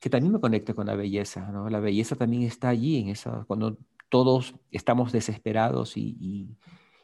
que 0.00 0.08
también 0.08 0.32
me 0.32 0.38
conecte 0.38 0.74
con 0.74 0.86
la 0.86 0.94
belleza, 0.94 1.50
¿no? 1.50 1.68
La 1.68 1.80
belleza 1.80 2.14
también 2.14 2.44
está 2.44 2.68
allí, 2.68 3.00
en 3.00 3.08
eso, 3.08 3.44
cuando 3.48 3.76
todos 4.08 4.54
estamos 4.70 5.10
desesperados 5.10 5.96
y, 5.96 6.56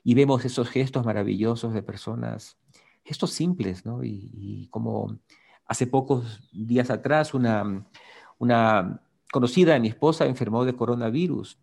vemos 0.04 0.45
esos 0.45 0.69
gestos 0.69 1.04
maravillosos 1.04 1.75
de 1.75 1.83
personas, 1.83 2.57
gestos 3.04 3.33
simples, 3.33 3.85
¿no? 3.85 4.04
Y, 4.04 4.31
y 4.33 4.69
como 4.69 5.19
hace 5.66 5.88
pocos 5.88 6.49
días 6.52 6.88
atrás 6.90 7.35
una, 7.35 7.85
una 8.38 9.02
conocida 9.32 9.72
de 9.72 9.80
mi 9.80 9.88
esposa 9.88 10.26
enfermó 10.26 10.64
de 10.64 10.76
coronavirus, 10.76 11.58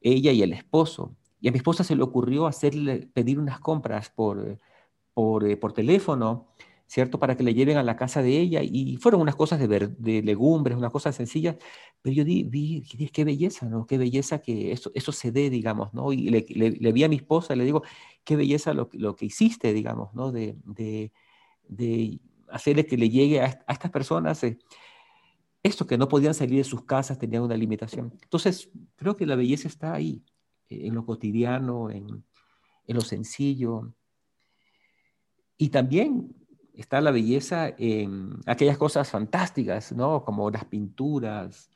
ella 0.00 0.32
y 0.32 0.42
el 0.42 0.54
esposo. 0.54 1.14
Y 1.40 1.48
a 1.48 1.52
mi 1.52 1.58
esposa 1.58 1.84
se 1.84 1.94
le 1.94 2.02
ocurrió 2.02 2.46
hacerle, 2.46 3.08
pedir 3.12 3.38
unas 3.38 3.60
compras 3.60 4.10
por, 4.10 4.58
eh, 5.44 5.56
por 5.56 5.72
teléfono, 5.74 6.48
¿cierto? 6.86 7.18
Para 7.18 7.36
que 7.36 7.44
le 7.44 7.52
lleven 7.52 7.76
a 7.76 7.82
la 7.82 7.96
casa 7.96 8.22
de 8.22 8.38
ella. 8.38 8.62
Y 8.62 8.96
fueron 8.96 9.20
unas 9.20 9.36
cosas 9.36 9.60
de, 9.60 9.68
de 9.68 10.22
legumbres, 10.22 10.78
unas 10.78 10.90
cosas 10.90 11.14
sencillas. 11.14 11.56
Pero 12.00 12.14
yo 12.14 12.24
di, 12.24 12.42
vi, 12.44 12.82
qué 13.12 13.24
belleza, 13.24 13.66
¿no? 13.66 13.86
Qué 13.86 13.98
belleza 13.98 14.40
que 14.40 14.72
eso, 14.72 14.90
eso 14.94 15.12
se 15.12 15.30
dé, 15.30 15.50
digamos, 15.50 15.92
¿no? 15.92 16.12
Y 16.14 16.30
le, 16.30 16.46
le, 16.48 16.92
vi 16.92 17.04
a 17.04 17.08
mi 17.08 17.16
esposa 17.16 17.54
y 17.54 17.58
le 17.58 17.64
digo, 17.64 17.82
qué 18.24 18.34
belleza 18.36 18.72
lo, 18.72 18.88
lo 18.94 19.14
que 19.14 19.26
hiciste, 19.26 19.74
digamos, 19.74 20.14
¿no? 20.14 20.32
De, 20.32 20.56
de, 20.64 21.12
de 21.68 22.18
hacerle 22.48 22.86
que 22.86 22.96
le 22.96 23.10
llegue 23.10 23.42
a, 23.42 23.62
a 23.66 23.72
estas 23.74 23.90
personas. 23.90 24.42
Eh, 24.42 24.58
esto 25.62 25.86
que 25.86 25.98
no 25.98 26.08
podían 26.08 26.34
salir 26.34 26.58
de 26.58 26.64
sus 26.64 26.84
casas 26.84 27.18
tenían 27.18 27.42
una 27.42 27.56
limitación. 27.56 28.12
Entonces, 28.22 28.70
creo 28.96 29.16
que 29.16 29.26
la 29.26 29.36
belleza 29.36 29.68
está 29.68 29.92
ahí, 29.92 30.24
eh, 30.68 30.86
en 30.86 30.94
lo 30.94 31.04
cotidiano, 31.04 31.90
en, 31.90 32.24
lo 32.86 33.00
sencillo. 33.02 33.94
Y 35.56 35.68
también 35.68 36.34
está 36.74 37.00
la 37.00 37.10
belleza 37.10 37.68
en 37.78 38.40
aquellas 38.46 38.78
cosas 38.78 39.08
fantásticas, 39.10 39.92
¿no? 39.92 40.24
Como 40.24 40.50
las 40.50 40.64
pinturas, 40.64 41.70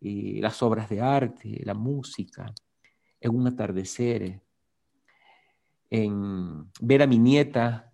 eh, 0.00 0.38
las 0.40 0.62
obras 0.62 0.88
de 0.88 1.00
arte, 1.00 1.60
la 1.64 1.74
música, 1.74 2.54
en 3.20 3.34
un 3.34 3.48
atardecer, 3.48 4.40
en 5.90 6.70
ver 6.80 7.02
a 7.02 7.06
mi 7.06 7.18
nieta 7.18 7.92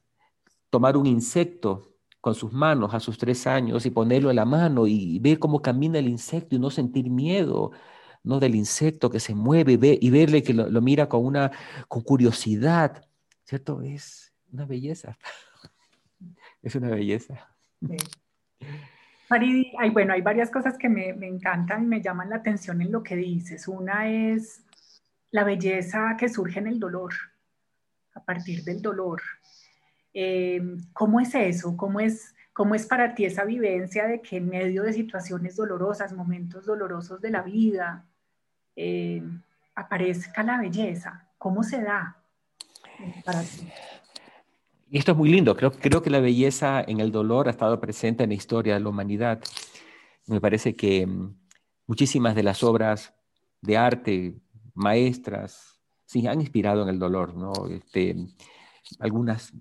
tomar 0.71 0.97
un 0.97 1.07
insecto 1.07 1.92
con 2.23 2.37
sus 2.37 2.53
manos 2.53 2.95
a 2.95 3.01
sus 3.01 3.19
tres 3.19 3.49
años 3.49 3.85
y 3.85 3.91
ponerlo 3.91 4.31
en 4.31 4.37
la 4.37 4.45
mano 4.45 4.87
y 4.87 5.19
ver 5.19 5.41
cómo 5.41 5.61
camina 5.61 5.99
el 5.99 6.09
insecto 6.09 6.55
y 6.55 6.61
no 6.61 6.71
sentir 6.71 7.11
miedo, 7.11 7.73
¿no? 8.23 8.39
Del 8.39 8.55
insecto 8.55 9.11
que 9.11 9.19
se 9.19 9.35
mueve 9.35 9.73
y, 10.01 10.11
verle 10.11 10.45
que 10.45 10.55
lo, 10.55 10.81
mira 10.81 11.09
con 11.09 11.27
una 11.27 11.51
con 11.89 12.03
curiosidad, 12.03 13.05
¿cierto? 13.43 13.83
Es 13.83 14.33
una 14.53 14.65
belleza. 14.65 15.19
es 16.63 16.77
una 16.77 16.91
belleza. 16.91 17.53
Faridi, 19.27 19.73
hay, 19.81 19.91
bueno, 19.91 20.13
hay 20.13 20.23
varias 20.23 20.49
cosas 20.49 20.79
que 20.79 20.89
me, 20.89 21.13
me 21.15 21.27
encantan 21.27 21.83
y 21.83 21.87
me 21.89 22.01
llaman 22.01 22.31
la 22.31 22.37
atención 22.37 22.81
en 22.83 22.93
lo 22.93 23.03
que 23.03 23.17
dices. 23.17 23.67
Una 23.67 24.09
es 24.09 24.63
la 25.33 25.43
belleza 25.43 26.17
que 26.17 26.29
surge 26.29 26.61
en 26.61 26.69
el 26.69 26.79
dolor, 26.79 27.15
a 28.15 28.23
partir 28.23 28.63
del 28.63 28.81
dolor. 28.81 29.21
Eh, 30.15 30.61
¿Cómo 30.93 31.21
es 31.21 31.35
eso? 31.35 31.77
¿Cómo 31.77 32.01
es, 32.01 32.35
¿Cómo 32.53 32.75
es 32.75 32.87
para 32.87 33.15
ti 33.15 33.25
esa 33.25 33.45
vivencia 33.45 34.07
de 34.07 34.21
que 34.21 34.37
en 34.37 34.49
medio 34.49 34.83
de 34.83 34.93
situaciones 34.93 35.57
dolorosas, 35.57 36.13
momentos 36.13 36.67
dolorosos 36.67 37.21
de 37.21 37.31
la 37.31 37.43
vida, 37.43 38.07
eh, 38.77 39.23
aparezca 39.75 40.43
la 40.43 40.59
belleza? 40.59 41.29
¿Cómo 41.39 41.63
se 41.63 41.83
da 41.83 42.17
para 43.25 43.43
ti? 43.43 43.69
Y 44.91 44.99
esto 44.99 45.13
es 45.13 45.19
muy 45.19 45.31
lindo. 45.31 45.57
Creo, 45.57 45.73
creo 45.73 46.03
que 46.03 46.11
la 46.11 46.21
belleza 46.21 46.85
en 46.87 47.01
el 47.01 47.11
dolor 47.11 47.49
ha 47.49 47.53
estado 47.53 47.81
presente 47.81 48.25
en 48.25 48.31
la 48.31 48.35
historia 48.35 48.75
de 48.75 48.81
la 48.81 48.91
humanidad. 48.91 49.43
Me 50.27 50.39
parece 50.39 50.77
que 50.77 51.07
mm, 51.07 51.35
muchísimas 51.87 52.35
de 52.35 52.43
las 52.43 52.63
obras 52.63 53.15
de 53.63 53.79
arte, 53.79 54.35
maestras, 54.75 55.81
sí, 56.05 56.27
han 56.27 56.43
inspirado 56.43 56.83
en 56.83 56.91
el 56.91 56.99
dolor, 56.99 57.35
¿no? 57.35 57.53
Este, 57.69 58.17
algunas 58.99 59.53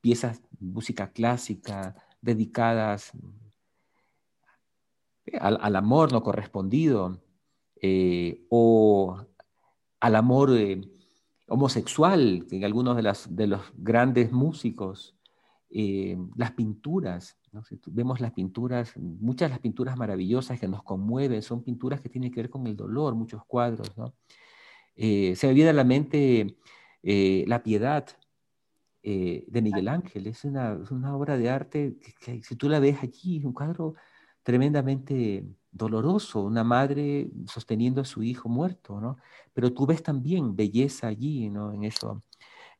piezas, 0.00 0.42
música 0.60 1.12
clásica, 1.12 1.94
dedicadas 2.20 3.12
eh, 5.26 5.38
al, 5.40 5.76
amor 5.76 6.12
no 6.12 6.22
correspondido 6.22 7.22
eh, 7.80 8.44
o 8.48 9.18
al 10.00 10.16
amor 10.16 10.50
eh, 10.56 10.80
homosexual 11.48 12.46
en 12.50 12.64
algunos 12.64 12.96
de, 12.96 13.02
las, 13.02 13.34
de, 13.34 13.46
los 13.46 13.60
grandes 13.76 14.32
músicos, 14.32 15.14
las 15.70 16.52
pinturas, 16.52 17.38
vemos 17.86 18.20
las 18.20 18.32
pinturas, 18.32 18.96
muchas 18.96 19.48
de 19.48 19.50
las 19.50 19.58
pinturas 19.58 19.98
maravillosas 19.98 20.58
que 20.58 20.66
nos 20.66 20.82
conmueven 20.82 21.42
son 21.42 21.62
pinturas 21.62 22.00
que 22.00 22.08
tienen 22.08 22.30
que 22.30 22.40
ver 22.40 22.50
con 22.50 22.66
el 22.66 22.74
dolor, 22.74 23.14
muchos 23.14 23.44
cuadros. 23.44 23.92
se 24.96 25.38
me 25.42 25.52
viene 25.52 25.70
a 25.70 25.74
la 25.74 25.84
mente 25.84 26.56
la 27.02 27.62
piedad, 27.62 28.06
eh, 29.10 29.46
de 29.46 29.62
Miguel 29.62 29.88
Ángel. 29.88 30.26
Es 30.26 30.44
una, 30.44 30.76
obra 31.16 31.38
de 31.38 31.48
arte 31.48 31.96
que, 32.20 32.42
si 32.42 32.56
tú 32.56 32.68
la 32.68 32.78
ves 32.78 32.98
aquí, 33.02 33.38
es 33.38 33.44
un 33.46 33.54
cuadro 33.54 33.94
tremendamente 34.42 35.46
doloroso, 35.70 36.42
una 36.42 36.62
madre 36.62 37.30
sosteniendo 37.46 38.02
a 38.02 38.04
su 38.04 38.22
hijo 38.22 38.50
muerto, 38.50 39.00
¿no? 39.00 39.16
Pero 39.54 39.72
tú 39.72 39.86
ves 39.86 40.02
también 40.02 40.54
belleza 40.54 41.06
allí, 41.06 41.48
¿no? 41.48 41.72
En 41.72 41.84
eso. 41.84 42.22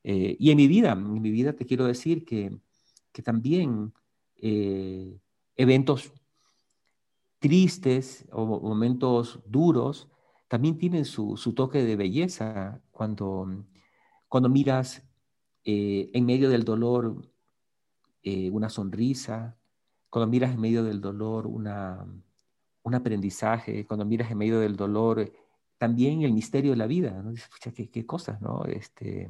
Eh, 0.05 0.37
y 0.39 0.51
en 0.51 0.59
mi 0.59 0.69
vida, 0.69 0.93
en 0.93 1.23
mi 1.23 1.31
vida 1.31 1.55
te 1.55 1.65
quiero 1.65 1.87
decir 1.87 2.27
que, 2.27 2.55
que 3.11 3.23
también 3.23 3.95
eh, 4.37 5.19
eventos 5.57 6.13
tristes 7.39 8.27
o 8.33 8.45
momentos 8.45 9.41
duros 9.47 10.11
también 10.47 10.77
tienen 10.77 11.07
su, 11.07 11.39
su 11.39 11.55
toque 11.55 11.83
de 11.85 11.97
belleza 11.97 12.83
cuando, 12.91 13.65
cuando 14.29 14.51
miras 14.51 15.08
eh, 15.71 16.11
en 16.15 16.25
medio 16.25 16.49
del 16.49 16.65
dolor 16.65 17.15
una 18.53 18.71
sonrisa, 18.71 19.57
cuando 20.09 20.31
miras 20.31 20.53
en 20.53 20.61
medio 20.61 20.83
del 20.83 21.01
dolor 21.01 21.47
un 21.47 22.95
aprendizaje, 22.95 23.85
cuando 23.87 24.07
miras 24.07 24.31
en 24.31 24.39
medio 24.39 24.61
del 24.61 24.77
dolor, 24.77 25.31
también 25.77 26.23
el 26.23 26.33
misterio 26.33 26.71
de 26.71 26.79
la 26.79 26.87
vida, 26.87 27.23
¿no? 27.23 27.35
¿qué, 27.93 28.07
cosas, 28.07 28.41
¿no? 28.41 28.65
Este, 28.65 29.29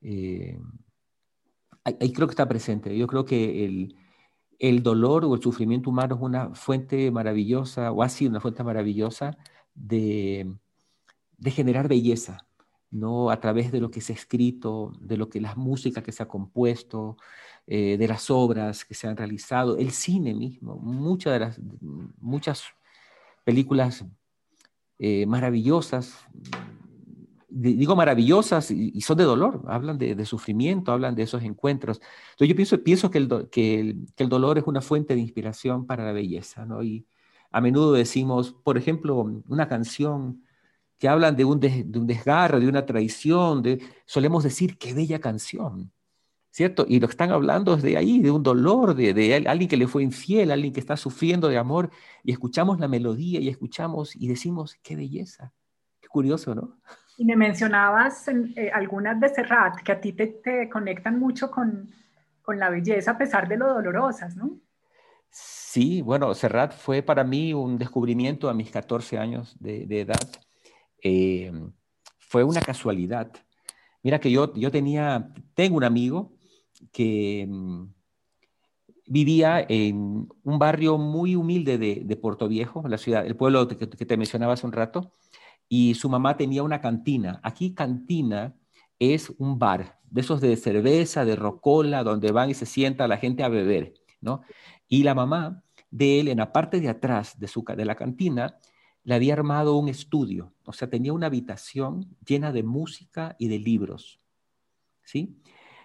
eh, 0.00 0.58
ahí, 1.84 2.12
creo 2.14 2.26
que 2.26 2.32
está 2.32 2.48
presente. 2.48 2.96
Yo 2.96 3.06
creo 3.06 3.26
que 3.26 3.66
el, 3.66 3.96
el, 4.58 4.82
dolor 4.82 5.26
o 5.26 5.34
el 5.34 5.42
sufrimiento 5.42 5.90
humano 5.90 6.14
es 6.14 6.22
una 6.22 6.54
fuente 6.54 7.10
maravillosa, 7.10 7.92
o 7.92 8.02
ha 8.02 8.08
sido 8.08 8.30
una 8.30 8.40
fuente 8.40 8.64
maravillosa 8.64 9.36
de, 9.74 10.56
de 11.36 11.50
generar 11.50 11.88
belleza, 11.88 12.46
¿no? 12.92 13.30
A 13.30 13.40
través 13.40 13.72
de 13.72 13.80
lo 13.80 13.90
que 13.90 14.00
se 14.00 14.12
ha 14.12 14.16
escrito, 14.16 14.92
de 15.00 15.16
lo 15.16 15.28
que 15.28 15.40
las 15.40 15.56
músicas 15.56 16.04
que 16.04 16.12
se 16.12 16.22
ha 16.22 16.28
compuesto, 16.28 17.16
eh, 17.66 17.96
de 17.96 18.08
las 18.08 18.30
obras 18.30 18.84
que 18.84 18.94
se 18.94 19.08
han 19.08 19.16
realizado, 19.16 19.76
el 19.78 19.90
cine 19.90 20.34
mismo, 20.34 20.76
muchas 20.76 21.32
de 21.32 21.40
las, 21.40 21.60
muchas 22.20 22.64
películas 23.44 24.04
eh, 24.98 25.26
maravillosas, 25.26 26.28
digo 27.48 27.96
maravillosas 27.96 28.70
y, 28.70 29.00
son 29.02 29.18
de 29.18 29.24
dolor, 29.24 29.62
hablan 29.66 29.98
de, 29.98 30.24
sufrimiento, 30.24 30.92
hablan 30.92 31.14
de 31.14 31.22
esos 31.22 31.42
encuentros. 31.42 32.00
Entonces 32.32 32.48
yo 32.48 32.56
pienso, 32.56 32.82
pienso 32.82 33.10
que, 33.10 33.18
el, 33.18 33.48
que, 33.50 33.96
el, 34.16 34.28
dolor 34.28 34.58
es 34.58 34.64
una 34.66 34.80
fuente 34.80 35.14
de 35.14 35.20
inspiración 35.20 35.86
para 35.86 36.04
la 36.04 36.12
belleza, 36.12 36.64
¿no? 36.66 36.82
Y 36.82 37.06
a 37.50 37.60
menudo 37.60 37.92
decimos, 37.92 38.52
por 38.64 38.78
ejemplo, 38.78 39.42
una 39.48 39.68
canción 39.68 40.42
que 41.02 41.08
hablan 41.08 41.34
de 41.34 41.44
un, 41.44 41.58
de, 41.58 41.82
de 41.82 41.98
un 41.98 42.06
desgarro, 42.06 42.60
de 42.60 42.68
una 42.68 42.86
traición, 42.86 43.60
de, 43.60 43.82
solemos 44.04 44.44
decir, 44.44 44.78
qué 44.78 44.94
bella 44.94 45.18
canción. 45.18 45.90
¿cierto? 46.48 46.86
Y 46.88 47.00
lo 47.00 47.08
que 47.08 47.12
están 47.14 47.32
hablando 47.32 47.74
es 47.74 47.82
de 47.82 47.96
ahí, 47.96 48.20
de 48.20 48.30
un 48.30 48.44
dolor, 48.44 48.94
de, 48.94 49.12
de, 49.12 49.34
alguien 49.48 49.68
que 49.68 49.76
le 49.76 49.88
fue 49.88 50.04
infiel, 50.04 50.52
alguien 50.52 50.72
que 50.72 50.78
está 50.78 50.96
sufriendo 50.96 51.48
de 51.48 51.58
amor, 51.58 51.90
y 52.22 52.30
escuchamos 52.30 52.78
la 52.78 52.86
melodía 52.86 53.40
y 53.40 53.48
escuchamos 53.48 54.14
y 54.14 54.28
decimos, 54.28 54.78
qué 54.80 54.94
belleza, 54.94 55.52
qué 56.00 56.06
curioso, 56.06 56.54
¿no? 56.54 56.78
Y 57.18 57.24
me 57.24 57.34
mencionabas 57.34 58.28
eh, 58.28 58.70
algunas 58.72 59.18
de 59.18 59.28
Serrat 59.28 59.82
que 59.82 59.90
a 59.90 60.00
ti 60.00 60.12
te, 60.12 60.28
te 60.28 60.68
conectan 60.68 61.18
mucho 61.18 61.50
con, 61.50 61.90
con, 62.42 62.60
la 62.60 62.70
belleza 62.70 63.10
a 63.10 63.18
pesar 63.18 63.48
de 63.48 63.56
lo 63.56 63.74
dolorosas, 63.74 64.36
¿no? 64.36 64.56
Sí, 65.30 66.00
bueno, 66.00 66.32
Serrat 66.32 66.72
fue 66.72 67.02
para 67.02 67.24
mí 67.24 67.52
un 67.52 67.76
descubrimiento 67.76 68.48
a 68.48 68.54
mis 68.54 68.70
14 68.70 69.18
años 69.18 69.56
de, 69.58 69.84
de 69.84 70.02
edad. 70.02 70.30
Eh, 71.02 71.52
fue 72.18 72.44
una 72.44 72.60
casualidad. 72.60 73.32
Mira 74.02 74.18
que 74.18 74.30
yo, 74.30 74.54
yo 74.54 74.70
tenía, 74.70 75.32
tengo 75.54 75.76
un 75.76 75.84
amigo 75.84 76.32
que 76.92 77.46
mm, 77.48 77.84
vivía 79.06 79.64
en 79.68 80.28
un 80.42 80.58
barrio 80.58 80.98
muy 80.98 81.36
humilde 81.36 81.78
de, 81.78 82.02
de 82.04 82.16
Puerto 82.16 82.48
Viejo, 82.48 82.86
la 82.88 82.98
ciudad, 82.98 83.26
el 83.26 83.36
pueblo 83.36 83.68
que, 83.68 83.76
que, 83.76 84.06
te 84.06 84.16
mencionaba 84.16 84.54
hace 84.54 84.66
un 84.66 84.72
rato, 84.72 85.12
y 85.68 85.94
su 85.94 86.08
mamá 86.08 86.36
tenía 86.36 86.62
una 86.62 86.80
cantina. 86.80 87.40
Aquí 87.42 87.74
cantina 87.74 88.56
es 88.98 89.30
un 89.38 89.58
bar, 89.58 89.98
de 90.10 90.20
esos 90.20 90.40
de 90.40 90.56
cerveza, 90.56 91.24
de 91.24 91.36
rocola, 91.36 92.04
donde 92.04 92.32
van 92.32 92.50
y 92.50 92.54
se 92.54 92.66
sienta 92.66 93.08
la 93.08 93.18
gente 93.18 93.42
a 93.42 93.48
beber, 93.48 93.94
¿no? 94.20 94.42
Y 94.88 95.02
la 95.02 95.14
mamá 95.14 95.62
de 95.90 96.20
él, 96.20 96.28
en 96.28 96.38
la 96.38 96.52
parte 96.52 96.80
de 96.80 96.88
atrás 96.88 97.38
de, 97.38 97.48
su, 97.48 97.64
de 97.64 97.84
la 97.84 97.94
cantina, 97.94 98.58
le 99.04 99.14
había 99.14 99.34
armado 99.34 99.76
un 99.76 99.88
estudio, 99.88 100.52
o 100.64 100.72
sea, 100.72 100.88
tenía 100.88 101.12
una 101.12 101.26
habitación 101.26 102.16
llena 102.24 102.52
de 102.52 102.62
música 102.62 103.36
y 103.38 103.48
de 103.48 103.58
libros, 103.58 104.20
¿sí? 105.02 105.36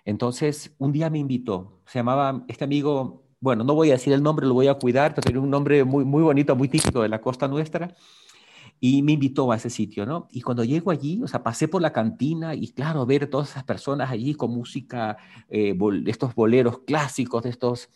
Entonces, 0.05 0.75
un 0.77 0.91
día 0.91 1.09
me 1.09 1.19
invitó, 1.19 1.81
se 1.85 1.99
llamaba 1.99 2.45
este 2.47 2.63
amigo, 2.63 3.23
bueno, 3.39 3.63
no 3.63 3.75
voy 3.75 3.89
a 3.89 3.93
decir 3.93 4.13
el 4.13 4.23
nombre, 4.23 4.45
lo 4.45 4.53
voy 4.53 4.67
a 4.67 4.75
cuidar, 4.75 5.13
pero 5.13 5.25
tiene 5.25 5.39
un 5.39 5.49
nombre 5.49 5.83
muy, 5.83 6.05
muy 6.05 6.23
bonito, 6.23 6.55
muy 6.55 6.69
típico 6.69 7.01
de 7.01 7.09
la 7.09 7.21
costa 7.21 7.47
nuestra, 7.47 7.95
y 8.79 9.01
me 9.01 9.13
invitó 9.13 9.51
a 9.51 9.55
ese 9.55 9.69
sitio, 9.69 10.05
¿no? 10.05 10.27
Y 10.31 10.41
cuando 10.41 10.63
llego 10.63 10.91
allí, 10.91 11.21
o 11.23 11.27
sea, 11.27 11.43
pasé 11.43 11.67
por 11.67 11.81
la 11.81 11.91
cantina 11.91 12.53
y 12.53 12.67
claro, 12.69 13.05
ver 13.05 13.27
todas 13.27 13.49
esas 13.49 13.63
personas 13.63 14.11
allí 14.11 14.35
con 14.35 14.51
música, 14.51 15.17
eh, 15.49 15.75
estos 16.05 16.35
boleros 16.35 16.79
clásicos, 16.79 17.43
de 17.43 17.49
estos 17.49 17.89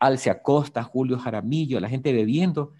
Alce 0.00 0.30
Acosta, 0.30 0.82
Julio 0.82 1.18
Jaramillo, 1.18 1.78
la 1.80 1.88
gente 1.88 2.12
bebiendo, 2.12 2.72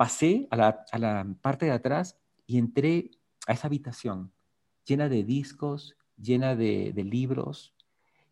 pasé 0.00 0.48
a 0.50 0.56
la, 0.56 0.86
a 0.92 0.98
la 0.98 1.26
parte 1.42 1.66
de 1.66 1.72
atrás 1.72 2.18
y 2.46 2.56
entré 2.56 3.10
a 3.46 3.52
esa 3.52 3.66
habitación 3.66 4.32
llena 4.82 5.10
de 5.10 5.24
discos, 5.24 5.94
llena 6.16 6.56
de, 6.56 6.94
de 6.94 7.04
libros, 7.04 7.74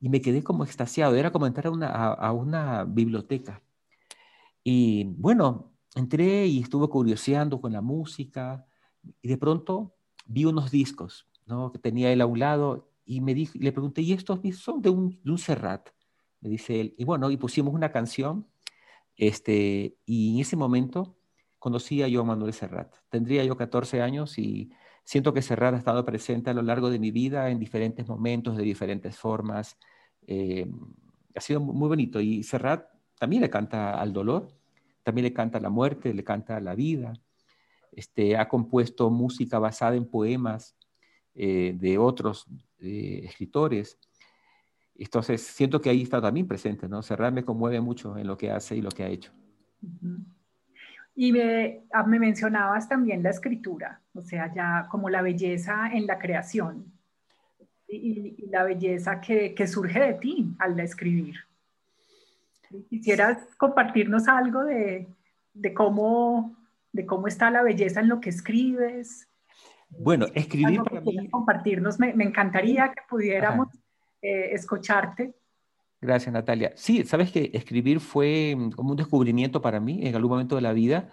y 0.01 0.09
me 0.09 0.23
quedé 0.23 0.43
como 0.43 0.65
extasiado. 0.65 1.15
Era 1.15 1.31
como 1.31 1.47
entrar 1.47 1.67
a 1.67 1.71
una, 1.71 1.89
a, 1.93 2.33
una 2.33 2.85
biblioteca. 2.85 3.63
Y 4.65 5.05
bueno, 5.19 5.71
entré 5.95 6.47
y 6.47 6.61
estuve 6.61 6.89
curioseando 6.89 7.61
con 7.61 7.75
la 7.75 7.83
música 7.83 8.65
y 9.21 9.29
de 9.29 9.37
pronto 9.37 9.95
vi 10.25 10.47
unos 10.47 10.71
discos 10.71 11.27
¿no? 11.45 11.71
que 11.71 11.79
tenía 11.79 12.11
él 12.11 12.23
a 12.23 12.27
un 12.27 12.39
lado 12.39 12.89
y 13.05 13.21
me 13.21 13.35
dijo, 13.35 13.59
le 13.61 13.73
pregunté, 13.73 14.01
¿y 14.01 14.15
estos 14.15 14.41
son 14.57 14.81
de 14.81 14.89
un, 14.89 15.21
de 15.23 15.31
un 15.33 15.39
Serrat? 15.39 15.91
Me 16.41 16.49
dice 16.49 16.81
él. 16.81 16.95
Y 16.97 17.05
bueno, 17.05 17.31
y 17.31 17.37
pusimos 17.37 17.75
una 17.75 17.93
canción 17.93 18.47
este, 19.19 19.99
y 20.07 20.33
en 20.33 20.41
ese 20.41 20.57
momento 20.57 21.18
conocí 21.59 22.03
a 22.03 22.09
yo 22.09 22.23
a 22.23 22.25
Manuel 22.25 22.53
Serrat. 22.53 22.95
Tendría 23.09 23.45
yo 23.45 23.57
14 23.57 24.03
años 24.03 24.39
y 24.39 24.71
Siento 25.09 25.33
que 25.33 25.41
Serrat 25.41 25.73
ha 25.73 25.79
estado 25.79 26.05
presente 26.05 26.51
a 26.51 26.53
lo 26.53 26.61
largo 26.61 26.91
de 26.91 26.99
mi 26.99 27.11
vida 27.11 27.49
en 27.49 27.59
diferentes 27.59 28.07
momentos, 28.07 28.59
de 28.59 28.63
diferentes 28.63 29.17
formas. 29.17 29.79
Eh, 30.27 30.71
ha 31.35 31.41
sido 31.41 31.61
muy 31.61 31.89
bonito. 31.89 32.21
Y 32.21 32.43
Serrat 32.43 32.91
también 33.19 33.41
le 33.41 33.49
canta 33.49 33.99
al 33.99 34.13
dolor, 34.13 34.49
también 35.03 35.25
le 35.25 35.33
canta 35.33 35.57
a 35.57 35.61
la 35.63 35.71
muerte, 35.71 36.13
le 36.13 36.23
canta 36.23 36.59
a 36.59 36.61
la 36.61 36.75
vida. 36.75 37.15
Este, 37.91 38.37
ha 38.37 38.51
compuesto 38.51 39.09
música 39.09 39.59
basada 39.59 39.97
en 39.97 40.05
poemas 40.05 40.77
eh, 41.35 41.75
de 41.75 41.97
otros 41.97 42.45
eh, 42.79 43.23
escritores. 43.25 43.99
Entonces, 44.95 45.41
siento 45.41 45.81
que 45.81 45.89
ahí 45.89 46.03
está 46.03 46.21
también 46.21 46.47
presente, 46.47 46.87
¿no? 46.87 47.01
Serrat 47.01 47.33
me 47.33 47.47
conmueve 47.47 47.81
mucho 47.81 48.19
en 48.19 48.27
lo 48.27 48.37
que 48.37 48.51
hace 48.51 48.77
y 48.77 48.83
lo 48.83 48.91
que 48.91 49.05
ha 49.05 49.09
hecho. 49.09 49.33
Y 51.21 51.33
me, 51.33 51.81
ah, 51.93 52.05
me, 52.05 52.21
mencionabas 52.21 52.89
también 52.89 53.25
la 53.25 53.31
escritura, 53.31 54.01
o 54.15 54.23
sea, 54.23 54.55
ya 54.55 54.87
como 54.89 55.11
la 55.11 55.21
belleza 55.21 55.91
en 55.93 56.07
la 56.07 56.17
creación 56.17 56.93
y, 57.89 58.47
la 58.47 58.63
belleza 58.63 59.21
que, 59.21 59.53
que, 59.53 59.67
surge 59.67 59.99
de 59.99 60.15
ti 60.15 60.55
al 60.61 60.79
escribir. 60.79 61.35
¿Quisieras 62.89 63.39
compartirnos 63.57 64.29
algo 64.29 64.63
de, 64.63 65.09
de, 65.55 65.75
cómo, 65.75 66.57
de 66.93 67.05
cómo 67.05 67.27
está 67.27 67.51
la 67.51 67.63
belleza 67.65 67.99
en 67.99 68.11
lo 68.11 68.21
que 68.21 68.31
escribes? 68.31 69.29
Bueno, 69.89 70.27
escribir 70.35 70.85
para 70.85 71.01
mí... 71.01 71.29
Compartirnos, 71.31 71.99
me, 71.99 72.15
me, 72.15 72.27
encantaría 72.27 72.93
que 72.93 73.03
pudiéramos 73.11 73.67
eh, 74.23 74.51
escucharte 74.53 75.35
Gracias, 76.01 76.33
Natalia. 76.33 76.73
Sí, 76.77 77.05
sabes 77.05 77.33
que 77.33 77.51
escribir 77.55 78.01
fue 78.01 78.55
mm, 78.57 78.71
como 78.73 78.91
un 78.91 78.97
descubrimiento 78.97 79.61
para 79.61 79.81
mí 79.81 80.07
en 80.07 80.15
algún 80.15 80.31
momento 80.31 80.57
de 80.57 80.63
la 80.63 80.73
vida, 80.73 81.11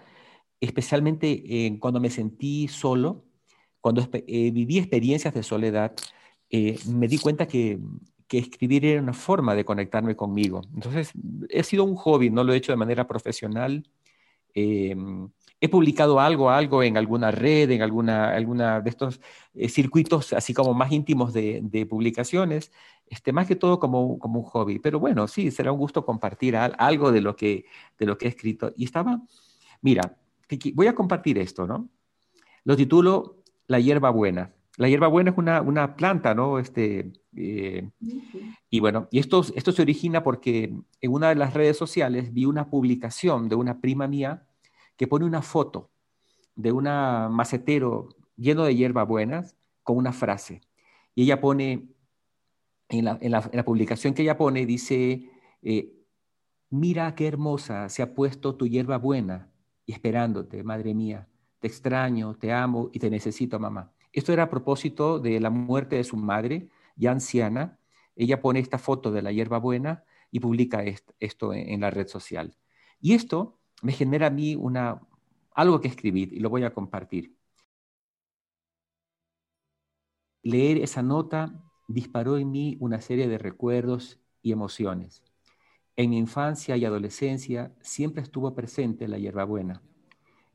especialmente 0.59 1.77
cuando 1.79 1.99
me 1.99 2.09
sentí 2.09 2.67
solo, 2.67 3.25
cuando 3.81 4.01
eh, 4.13 4.51
viví 4.51 4.79
experiencias 4.79 5.33
de 5.33 5.43
soledad, 5.43 5.93
eh, 6.49 6.79
me 6.87 7.07
di 7.07 7.17
cuenta 7.17 7.47
que, 7.47 7.79
que, 8.27 8.39
escribir 8.39 8.85
era 8.85 9.01
una 9.01 9.13
forma 9.13 9.55
de 9.55 9.65
conectarme 9.65 10.15
conmigo. 10.15 10.61
Entonces, 10.73 11.11
he 11.49 11.63
sido 11.63 11.83
un 11.83 11.95
hobby, 11.95 12.29
no 12.29 12.43
lo 12.43 12.53
he 12.53 12.57
hecho 12.57 12.71
de 12.71 12.77
manera 12.77 13.07
profesional. 13.07 13.87
He 15.61 15.69
publicado 15.69 16.19
algo, 16.19 16.49
algo 16.49 16.83
en 16.83 16.97
alguna 16.97 17.31
red, 17.31 17.71
en 17.71 17.81
alguna, 17.81 18.29
alguna 18.35 18.81
de 18.81 18.89
estos 18.89 19.21
eh, 19.53 19.69
circuitos 19.69 20.33
así 20.33 20.53
como 20.53 20.73
más 20.73 20.91
íntimos 20.91 21.33
de, 21.33 21.61
de 21.63 21.85
publicaciones, 21.85 22.71
este, 23.07 23.31
más 23.31 23.47
que 23.47 23.55
todo 23.55 23.79
como, 23.79 24.19
como, 24.19 24.39
un 24.39 24.45
hobby. 24.45 24.79
Pero 24.79 24.99
bueno, 24.99 25.27
sí, 25.27 25.51
será 25.51 25.71
un 25.71 25.79
gusto 25.79 26.05
compartir 26.05 26.55
algo 26.57 27.11
de 27.11 27.21
lo, 27.21 27.35
que, 27.35 27.65
de 27.97 28.05
lo 28.05 28.17
que 28.17 28.25
he 28.25 28.29
escrito. 28.29 28.73
Y 28.75 28.85
estaba, 28.85 29.21
mira, 29.81 30.17
voy 30.73 30.87
a 30.87 30.95
compartir 30.95 31.37
esto, 31.37 31.67
¿no? 31.67 31.89
Lo 32.63 32.75
titulo 32.75 33.43
La 33.67 33.79
hierba 33.79 34.09
buena. 34.09 34.53
La 34.77 34.89
hierba 34.89 35.07
buena 35.07 35.31
es 35.31 35.37
una, 35.37 35.61
una 35.61 35.95
planta, 35.95 36.35
¿no? 36.35 36.59
Este, 36.59 37.13
eh, 37.35 37.89
y 38.69 38.79
bueno, 38.79 39.07
y 39.11 39.19
esto, 39.19 39.45
esto 39.55 39.71
se 39.71 39.81
origina 39.81 40.21
porque 40.21 40.75
en 41.01 41.11
una 41.13 41.29
de 41.29 41.35
las 41.35 41.53
redes 41.53 41.77
sociales 41.77 42.33
vi 42.33 42.45
una 42.45 42.69
publicación 42.69 43.47
de 43.47 43.55
una 43.55 43.79
prima 43.79 44.07
mía 44.07 44.45
que 44.97 45.07
pone 45.07 45.25
una 45.25 45.41
foto 45.41 45.89
de 46.55 46.71
un 46.71 46.85
macetero 46.85 48.09
lleno 48.37 48.63
de 48.63 48.75
hierbabuenas 48.75 49.55
con 49.83 49.97
una 49.97 50.13
frase. 50.13 50.61
Y 51.13 51.23
ella 51.23 51.39
pone, 51.39 51.89
en 52.89 53.31
la, 53.31 53.65
publicación 53.65 54.13
que 54.13 54.23
ella 54.23 54.37
pone, 54.37 54.65
dice, 54.65 55.29
eh, 55.61 55.93
mira 56.69 57.15
qué 57.15 57.27
hermosa 57.27 57.89
se 57.89 58.01
ha 58.01 58.13
puesto 58.13 58.55
tu 58.55 58.67
hierba 58.67 58.97
buena 58.97 59.51
y 59.85 59.93
esperándote, 59.93 60.63
madre 60.63 60.93
mía. 60.93 61.27
Te 61.59 61.67
extraño, 61.67 62.35
te 62.35 62.51
amo 62.51 62.89
y 62.93 62.99
te 62.99 63.09
necesito, 63.09 63.59
mamá. 63.59 63.91
Esto 64.11 64.33
era 64.33 64.43
a 64.43 64.49
propósito 64.49 65.19
de 65.19 65.39
la 65.39 65.49
muerte 65.49 65.97
de 65.97 66.03
su 66.03 66.17
madre, 66.17 66.69
ya 66.95 67.11
anciana. 67.11 67.79
Ella 68.15 68.41
pone 68.41 68.59
esta 68.59 68.77
foto 68.77 69.11
de 69.11 69.21
la 69.21 69.31
hierba 69.31 69.57
buena 69.57 70.03
y 70.31 70.39
publica 70.39 70.83
esto 71.19 71.53
en 71.53 71.81
la 71.81 71.89
red 71.89 72.07
social. 72.07 72.55
Y 73.01 73.13
esto 73.13 73.57
me 73.81 73.91
genera 73.93 74.27
a 74.27 74.29
mí 74.29 74.55
una, 74.55 75.01
algo 75.51 75.81
que 75.81 75.87
escribir 75.87 76.33
y 76.33 76.39
lo 76.39 76.49
voy 76.49 76.63
a 76.63 76.73
compartir. 76.73 77.35
Leer 80.43 80.77
esa 80.77 81.01
nota 81.01 81.63
disparó 81.87 82.37
en 82.37 82.51
mí 82.51 82.77
una 82.79 83.01
serie 83.01 83.27
de 83.27 83.37
recuerdos 83.37 84.19
y 84.41 84.51
emociones. 84.51 85.23
En 85.95 86.09
mi 86.09 86.17
infancia 86.17 86.77
y 86.77 86.85
adolescencia 86.85 87.73
siempre 87.81 88.21
estuvo 88.21 88.53
presente 88.53 89.07
la 89.07 89.17
hierbabuena. 89.17 89.81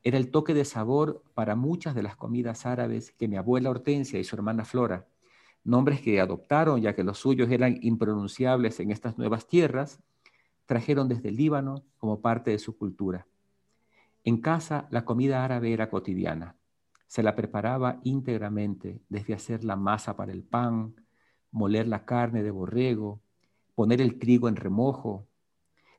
Era 0.03 0.19
el 0.19 0.31
toque 0.31 0.55
de 0.55 0.65
sabor 0.65 1.23
para 1.35 1.57
muchas 1.57 1.95
de 1.95 2.03
las 2.03 2.17
comidas 2.17 2.67
árabes 2.67 3.13
que 3.13 3.29
mi 3.29 3.37
abuela 3.37 3.71
Hortensia 3.71 4.19
y 4.19 4.25
su 4.25 4.37
hermana 4.37 4.65
Flora, 4.65 5.07
nombres 5.65 6.01
que 6.01 6.21
adoptaron 6.21 6.81
ya 6.81 6.95
que 6.95 7.05
los 7.05 7.19
suyos 7.19 7.51
eran 7.51 7.79
impronunciables 7.83 8.81
en 8.81 8.91
estas 8.91 9.19
nuevas 9.19 9.47
tierras, 9.47 10.01
trajeron 10.71 11.09
desde 11.09 11.31
el 11.31 11.37
Líbano 11.37 11.83
como 11.99 12.21
parte 12.21 12.53
de 12.53 12.61
su 12.61 12.79
cultura. 12.79 13.27
En 14.23 14.41
casa 14.41 14.87
la 14.91 15.05
comida 15.05 15.45
árabe 15.45 15.73
era 15.73 15.91
cotidiana. 15.91 16.55
Se 17.09 17.25
la 17.25 17.35
preparaba 17.35 17.99
íntegramente, 18.05 19.01
desde 19.09 19.35
hacer 19.35 19.65
la 19.65 19.75
masa 19.75 20.17
para 20.17 20.31
el 20.31 20.45
pan, 20.45 20.95
moler 21.51 21.89
la 21.89 22.05
carne 22.05 22.45
de 22.45 22.53
borrego, 22.53 23.21
poner 23.75 24.01
el 24.01 24.21
trigo 24.21 24.49
en 24.49 24.55
remojo, 24.55 25.27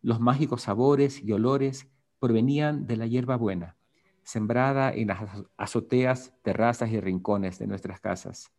los 0.02 0.22
mágicos 0.22 0.62
sabores 0.62 1.22
y 1.22 1.34
olores 1.34 1.90
provenían 2.22 2.88
de 2.88 2.96
la 2.96 3.08
hierba 3.08 3.36
buena, 3.36 3.76
sembrada 4.24 4.94
en 4.94 5.10
las 5.10 5.20
azoteas, 5.58 6.34
terrazas 6.44 6.92
y 6.92 7.02
rincones 7.02 7.60
de 7.60 7.68
nuestras 7.68 8.00
casas. 8.00 8.54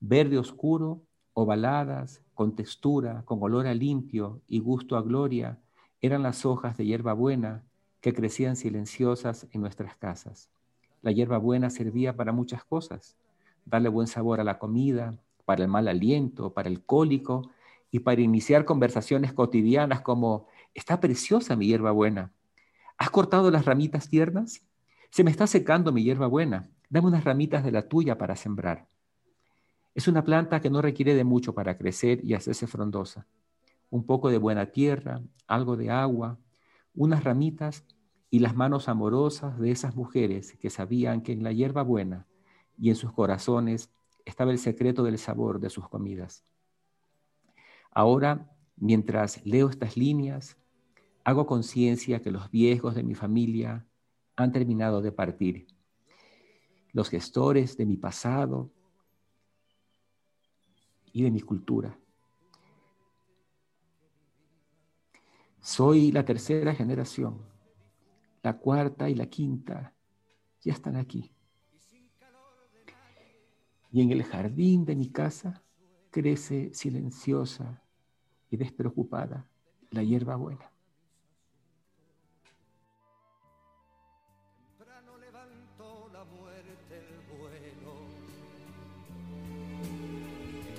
Verde 0.00 0.38
oscuro, 0.38 1.02
ovaladas, 1.40 2.20
con 2.34 2.56
textura, 2.56 3.22
con 3.24 3.40
olor 3.40 3.68
a 3.68 3.74
limpio 3.74 4.40
y 4.48 4.58
gusto 4.58 4.96
a 4.96 5.02
gloria, 5.02 5.56
eran 6.00 6.24
las 6.24 6.44
hojas 6.44 6.76
de 6.76 6.84
hierba 6.84 7.12
buena 7.12 7.62
que 8.00 8.12
crecían 8.12 8.56
silenciosas 8.56 9.46
en 9.52 9.60
nuestras 9.60 9.94
casas. 9.94 10.50
La 11.00 11.12
hierba 11.12 11.38
buena 11.38 11.70
servía 11.70 12.16
para 12.16 12.32
muchas 12.32 12.64
cosas, 12.64 13.16
darle 13.64 13.88
buen 13.88 14.08
sabor 14.08 14.40
a 14.40 14.44
la 14.44 14.58
comida, 14.58 15.16
para 15.44 15.62
el 15.62 15.68
mal 15.68 15.86
aliento, 15.86 16.52
para 16.52 16.68
el 16.68 16.82
cólico 16.82 17.50
y 17.92 18.00
para 18.00 18.20
iniciar 18.20 18.64
conversaciones 18.64 19.32
cotidianas 19.32 20.00
como, 20.00 20.48
está 20.74 20.98
preciosa 20.98 21.54
mi 21.54 21.68
hierba 21.68 21.92
buena. 21.92 22.32
¿Has 22.96 23.10
cortado 23.10 23.52
las 23.52 23.64
ramitas 23.64 24.08
tiernas? 24.08 24.62
Se 25.10 25.22
me 25.22 25.30
está 25.30 25.46
secando 25.46 25.92
mi 25.92 26.02
hierba 26.02 26.26
buena. 26.26 26.68
Dame 26.90 27.06
unas 27.06 27.22
ramitas 27.22 27.62
de 27.62 27.70
la 27.70 27.88
tuya 27.88 28.18
para 28.18 28.34
sembrar. 28.34 28.88
Es 29.98 30.06
una 30.06 30.22
planta 30.22 30.60
que 30.60 30.70
no 30.70 30.80
requiere 30.80 31.16
de 31.16 31.24
mucho 31.24 31.54
para 31.54 31.76
crecer 31.76 32.20
y 32.22 32.34
hacerse 32.34 32.68
frondosa. 32.68 33.26
Un 33.90 34.06
poco 34.06 34.30
de 34.30 34.38
buena 34.38 34.66
tierra, 34.66 35.20
algo 35.48 35.76
de 35.76 35.90
agua, 35.90 36.38
unas 36.94 37.24
ramitas 37.24 37.84
y 38.30 38.38
las 38.38 38.54
manos 38.54 38.88
amorosas 38.88 39.58
de 39.58 39.72
esas 39.72 39.96
mujeres 39.96 40.56
que 40.60 40.70
sabían 40.70 41.20
que 41.20 41.32
en 41.32 41.42
la 41.42 41.50
hierba 41.50 41.82
buena 41.82 42.28
y 42.76 42.90
en 42.90 42.94
sus 42.94 43.10
corazones 43.12 43.90
estaba 44.24 44.52
el 44.52 44.60
secreto 44.60 45.02
del 45.02 45.18
sabor 45.18 45.58
de 45.58 45.68
sus 45.68 45.88
comidas. 45.88 46.44
Ahora, 47.90 48.52
mientras 48.76 49.44
leo 49.44 49.68
estas 49.68 49.96
líneas, 49.96 50.56
hago 51.24 51.44
conciencia 51.44 52.22
que 52.22 52.30
los 52.30 52.52
viejos 52.52 52.94
de 52.94 53.02
mi 53.02 53.16
familia 53.16 53.84
han 54.36 54.52
terminado 54.52 55.02
de 55.02 55.10
partir. 55.10 55.66
Los 56.92 57.10
gestores 57.10 57.76
de 57.76 57.84
mi 57.84 57.96
pasado 57.96 58.70
y 61.18 61.22
de 61.22 61.32
mi 61.32 61.40
cultura. 61.40 61.98
Soy 65.60 66.12
la 66.12 66.24
tercera 66.24 66.72
generación, 66.72 67.42
la 68.40 68.56
cuarta 68.56 69.10
y 69.10 69.16
la 69.16 69.26
quinta 69.26 69.94
ya 70.60 70.72
están 70.72 70.94
aquí. 70.94 71.32
Y 73.90 74.02
en 74.02 74.12
el 74.12 74.22
jardín 74.22 74.84
de 74.84 74.94
mi 74.94 75.10
casa 75.10 75.64
crece 76.10 76.72
silenciosa 76.72 77.82
y 78.48 78.56
despreocupada 78.56 79.50
la 79.90 80.04
hierba 80.04 80.36
buena. 80.36 80.70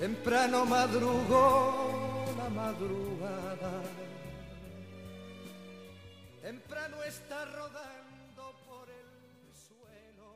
Temprano 0.00 0.64
madrugó 0.64 2.24
la 2.38 2.48
madrugada, 2.48 3.82
temprano 6.40 7.02
está 7.06 7.44
rodando 7.44 8.54
por 8.66 8.88
el 8.88 9.54
suelo. 9.54 10.34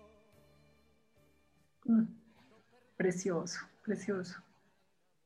Mm, 1.86 2.04
precioso, 2.98 3.60
precioso. 3.82 4.38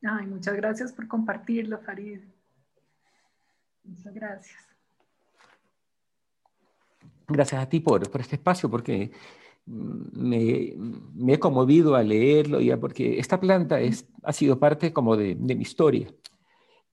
Ay, 0.03 0.25
muchas 0.27 0.55
gracias 0.55 0.93
por 0.93 1.09
compartirlo, 1.09 1.77
Farid. 1.79 2.21
Muchas 3.83 4.13
gracias. 4.13 4.69
Gracias 7.27 7.61
a 7.61 7.67
ti 7.67 7.81
por, 7.81 8.09
por 8.09 8.21
este 8.21 8.37
espacio, 8.37 8.69
porque 8.69 9.11
me, 9.69 10.75
he 11.27 11.39
conmovido 11.39 11.95
al 11.95 12.09
leerlo, 12.09 12.59
ya, 12.59 12.77
porque 12.77 13.19
esta 13.19 13.39
planta 13.39 13.79
es, 13.79 14.07
ha 14.23 14.33
sido 14.33 14.59
parte 14.59 14.91
como 14.93 15.15
de, 15.15 15.35
mi 15.35 15.53
historia. 15.61 16.11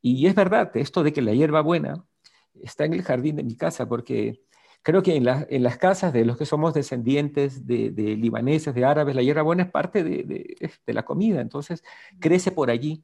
Y 0.02 0.26
es 0.26 0.34
verdad, 0.34 0.70
esto 0.76 1.02
de 1.02 1.12
que 1.12 1.22
la 1.22 1.32
hierba 1.32 1.62
buena 1.62 2.04
está 2.62 2.84
en 2.84 2.92
el 2.92 3.02
jardín 3.02 3.36
de 3.36 3.44
mi 3.44 3.56
casa, 3.56 3.88
porque 3.88 4.42
creo 4.82 5.02
que 5.02 5.16
en, 5.16 5.24
la, 5.24 5.46
en 5.48 5.62
las 5.62 5.78
casas 5.78 6.12
de 6.12 6.24
los 6.24 6.36
que 6.36 6.46
somos 6.46 6.74
descendientes 6.74 7.66
de, 7.66 7.90
libaneses, 8.16 8.74
de 8.74 8.84
árabes, 8.84 9.16
la 9.16 9.22
hierba 9.22 9.42
buena 9.42 9.64
es 9.64 9.70
parte 9.70 10.04
de, 10.04 10.24
de, 10.24 10.92
la 10.92 11.04
comida, 11.04 11.40
entonces 11.40 11.82
crece 12.20 12.52
por 12.52 12.70
allí. 12.70 13.02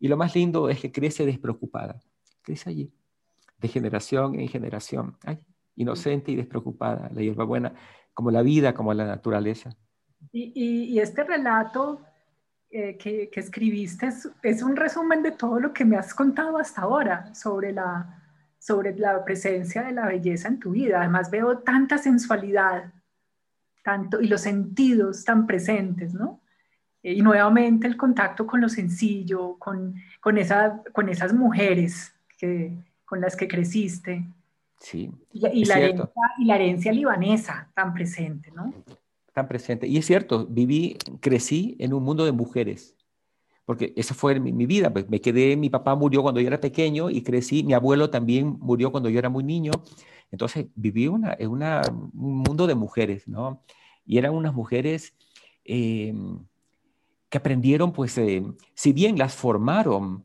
Y 0.00 0.08
lo 0.08 0.16
más 0.16 0.34
lindo 0.36 0.68
es 0.68 0.80
que 0.80 0.92
crece 0.92 1.26
despreocupada, 1.26 2.00
crece 2.42 2.70
allí, 2.70 2.92
de 3.58 3.68
generación 3.68 4.38
en 4.38 4.48
generación, 4.48 5.16
Ay, 5.24 5.40
inocente 5.74 6.32
y 6.32 6.36
despreocupada, 6.36 7.10
la 7.12 7.20
hierba 7.20 7.44
buena, 7.44 7.74
como 8.18 8.32
la 8.32 8.42
vida, 8.42 8.74
como 8.74 8.92
la 8.92 9.06
naturaleza. 9.06 9.70
Y, 10.32 10.98
este 10.98 11.22
relato 11.22 12.00
eh, 12.68 12.98
que, 12.98 13.30
escribiste 13.32 14.06
es, 14.08 14.28
es 14.42 14.60
un 14.60 14.74
resumen 14.74 15.22
de 15.22 15.30
todo 15.30 15.60
lo 15.60 15.72
que 15.72 15.84
me 15.84 15.96
has 15.96 16.12
contado 16.14 16.58
hasta 16.58 16.82
ahora 16.82 17.32
sobre 17.32 17.72
la, 17.72 18.20
sobre 18.58 18.98
la 18.98 19.24
presencia 19.24 19.84
de 19.84 19.92
la 19.92 20.06
belleza 20.06 20.48
en 20.48 20.58
tu 20.58 20.72
vida. 20.72 20.98
Además 20.98 21.30
veo 21.30 21.58
tanta 21.58 21.96
sensualidad, 21.96 22.92
tanto, 23.84 24.20
y 24.20 24.26
los 24.26 24.40
sentidos 24.40 25.24
tan 25.24 25.46
presentes, 25.46 26.12
¿no? 26.12 26.40
Eh, 27.04 27.12
y 27.12 27.22
nuevamente 27.22 27.86
el 27.86 27.96
contacto 27.96 28.48
con 28.48 28.60
lo 28.60 28.68
sencillo, 28.68 29.56
con, 29.60 29.94
con, 30.20 30.38
esa, 30.38 30.82
con 30.92 31.08
esas 31.08 31.32
mujeres 31.32 32.12
que, 32.36 32.76
con 33.04 33.20
las 33.20 33.36
que 33.36 33.46
creciste. 33.46 34.26
Sí. 34.80 35.10
Y, 35.32 35.46
y, 35.46 35.64
la 35.64 35.78
herencia, 35.78 36.10
y, 36.38 36.44
la 36.44 36.54
herencia, 36.54 36.92
libanesa 36.92 37.70
tan 37.74 37.92
presente, 37.92 38.50
¿no? 38.52 38.72
Tan 39.32 39.48
presente. 39.48 39.86
Y 39.86 39.98
es 39.98 40.06
cierto, 40.06 40.46
viví, 40.46 40.96
crecí 41.20 41.76
en 41.78 41.92
un 41.94 42.02
mundo 42.02 42.24
de 42.24 42.32
mujeres 42.32 42.94
porque 43.68 43.92
esa 43.96 44.14
fue 44.14 44.40
mi, 44.40 44.50
mi, 44.50 44.64
vida. 44.64 44.90
Pues 44.90 45.10
me 45.10 45.20
quedé, 45.20 45.54
mi 45.54 45.68
papá 45.68 45.94
murió 45.94 46.22
cuando 46.22 46.40
yo 46.40 46.46
era 46.46 46.58
pequeño 46.58 47.10
y 47.10 47.22
crecí, 47.22 47.62
mi 47.62 47.74
abuelo 47.74 48.08
también 48.08 48.56
murió 48.60 48.90
cuando 48.90 49.10
yo 49.10 49.18
era 49.18 49.28
muy 49.28 49.44
niño. 49.44 49.72
Entonces 50.30 50.68
viví 50.74 51.06
una, 51.06 51.36
en 51.38 51.50
una, 51.50 51.82
un 51.90 52.38
mundo 52.38 52.66
de 52.66 52.74
mujeres, 52.74 53.28
¿no? 53.28 53.62
Y 54.06 54.16
eran 54.16 54.32
unas 54.32 54.54
mujeres 54.54 55.14
eh, 55.66 56.14
que 57.28 57.36
aprendieron, 57.36 57.92
pues, 57.92 58.16
eh, 58.16 58.42
si 58.72 58.94
bien 58.94 59.18
las 59.18 59.34
formaron 59.34 60.24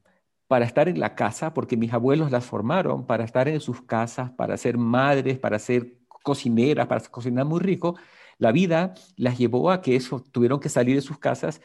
para 0.54 0.66
estar 0.66 0.88
en 0.88 1.00
la 1.00 1.16
casa, 1.16 1.52
porque 1.52 1.76
mis 1.76 1.92
abuelos 1.94 2.30
las 2.30 2.46
formaron 2.46 3.08
para 3.08 3.24
estar 3.24 3.48
en 3.48 3.60
sus 3.60 3.82
casas, 3.82 4.30
para 4.34 4.56
ser 4.56 4.78
madres, 4.78 5.40
para 5.40 5.58
ser 5.58 5.96
cocineras, 6.08 6.86
para 6.86 7.04
cocinar 7.06 7.44
muy 7.44 7.60
rico, 7.60 7.96
la 8.38 8.52
vida 8.52 8.94
las 9.18 9.40
llevó 9.40 9.72
a 9.72 9.82
que 9.82 9.96
eso, 9.96 10.24
tuvieron 10.32 10.60
que 10.60 10.70
salir 10.70 10.94
de 10.94 11.02
sus 11.02 11.18
casas 11.18 11.60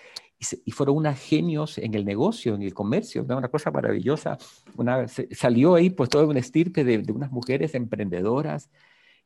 y, 0.64 0.70
fueron 0.70 0.96
unas 0.96 1.20
genios 1.20 1.76
en 1.76 1.92
el 1.92 2.06
negocio, 2.06 2.54
en 2.54 2.62
el 2.62 2.72
comercio, 2.72 3.26
una 3.28 3.48
cosa 3.48 3.70
maravillosa. 3.70 4.38
Una, 4.74 5.06
se, 5.06 5.28
salió 5.34 5.74
ahí 5.74 5.90
pues 5.90 6.08
toda 6.08 6.24
una 6.24 6.38
estirpe 6.38 6.82
de, 6.82 7.12
unas 7.12 7.30
mujeres 7.30 7.74
emprendedoras 7.74 8.70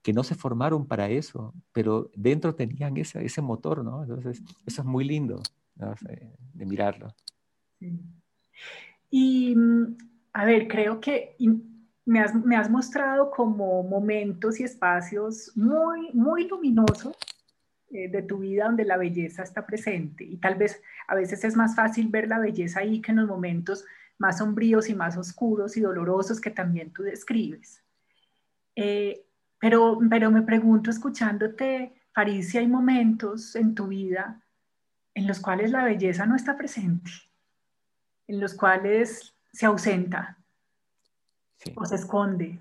que 0.03 0.12
no 0.12 0.25
se 0.25 0.35
formaron 0.35 0.88
para 0.88 1.09
eso, 1.09 1.55
pero 1.70 2.11
dentro 2.16 2.57
tenían 2.57 2.96
ese, 2.96 3.25
ese 3.25 3.40
motor, 3.40 3.85
¿no? 3.85 4.03
Entonces, 4.03 4.42
eso 4.66 4.83
es 4.83 4.88
muy 4.88 5.05
lindo 5.05 5.40
de 5.77 6.66
mirarlo. 6.66 7.14
Y, 9.12 9.55
mm, 9.55 9.98
a 10.33 10.46
ver, 10.46 10.68
creo 10.68 10.98
que 10.98 11.37
me 12.07 12.20
has, 12.20 12.35
me 12.35 12.57
has, 12.57 12.70
mostrado 12.70 13.31
como 13.31 13.83
momentos 13.83 14.59
y 14.59 14.64
espacios 14.64 15.53
muy, 15.55 16.11
muy 16.14 16.48
luminosos 16.48 17.14
eh, 17.90 18.09
de 18.09 18.22
tu 18.22 18.38
vida 18.38 18.64
donde 18.64 18.87
la 18.87 18.96
belleza 18.96 19.42
está 19.42 19.66
presente. 19.66 20.25
Y 20.25 20.38
tal 20.38 20.55
vez 20.55 20.83
a 21.07 21.14
veces 21.14 21.44
es 21.44 21.55
más 21.57 21.77
fácil 21.77 22.09
ver 22.09 22.27
la 22.27 22.38
belleza 22.38 22.81
ahí 22.81 23.03
que 23.03 23.12
en 23.12 23.18
los 23.18 23.29
momentos 23.29 23.85
más 24.16 24.38
sombríos 24.38 24.88
y 24.88 24.94
más 24.94 25.18
oscuros 25.18 25.77
y 25.77 25.83
dolorosos 25.83 26.40
que 26.40 26.51
también 26.51 26.90
tú 26.90 27.03
describes. 27.03 27.85
Eh, 28.75 29.27
pero, 29.61 29.98
pero 30.09 30.31
me 30.31 30.40
pregunto, 30.40 30.88
escuchándote, 30.88 31.92
Farid, 32.14 32.42
si 32.44 32.57
hay 32.57 32.66
momentos 32.66 33.55
en 33.57 33.75
tu 33.75 33.88
vida 33.88 34.42
en 35.14 35.27
los 35.27 35.38
cuales 35.40 35.70
la 35.70 35.85
belleza 35.85 36.25
no 36.25 36.35
está 36.35 36.57
presente, 36.57 37.11
en 38.33 38.40
los 38.40 38.55
cuales 38.55 39.35
se 39.53 39.66
ausenta 39.66 40.38
o 41.77 41.85
se 41.85 41.97
esconde. 41.97 42.59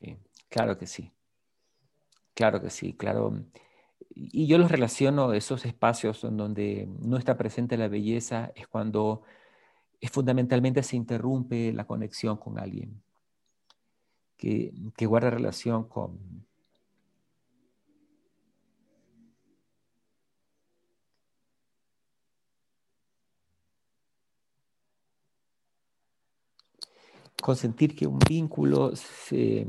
Sí, 0.00 0.16
claro 0.48 0.78
que 0.78 0.86
sí. 0.86 1.12
Claro 2.32 2.62
que 2.62 2.70
sí, 2.70 2.92
claro. 2.92 3.42
Y 4.14 4.46
yo 4.46 4.58
los 4.58 4.70
relaciono, 4.70 5.32
esos 5.32 5.66
espacios 5.66 6.22
en 6.22 6.36
donde 6.36 6.88
no 7.00 7.16
está 7.16 7.36
presente 7.36 7.76
la 7.76 7.88
belleza, 7.88 8.52
es 8.54 8.68
cuando 8.68 9.22
es 10.00 10.10
fundamentalmente 10.10 10.82
se 10.84 10.96
interrumpe 10.96 11.72
la 11.72 11.86
conexión 11.86 12.36
con 12.36 12.58
alguien 12.58 13.02
que, 14.36 14.72
que 14.96 15.06
guarda 15.06 15.30
relación 15.30 15.88
con, 15.88 16.46
con 27.40 27.56
sentir 27.56 27.94
que 27.94 28.06
un 28.06 28.18
vínculo 28.18 28.94
se, 28.96 29.66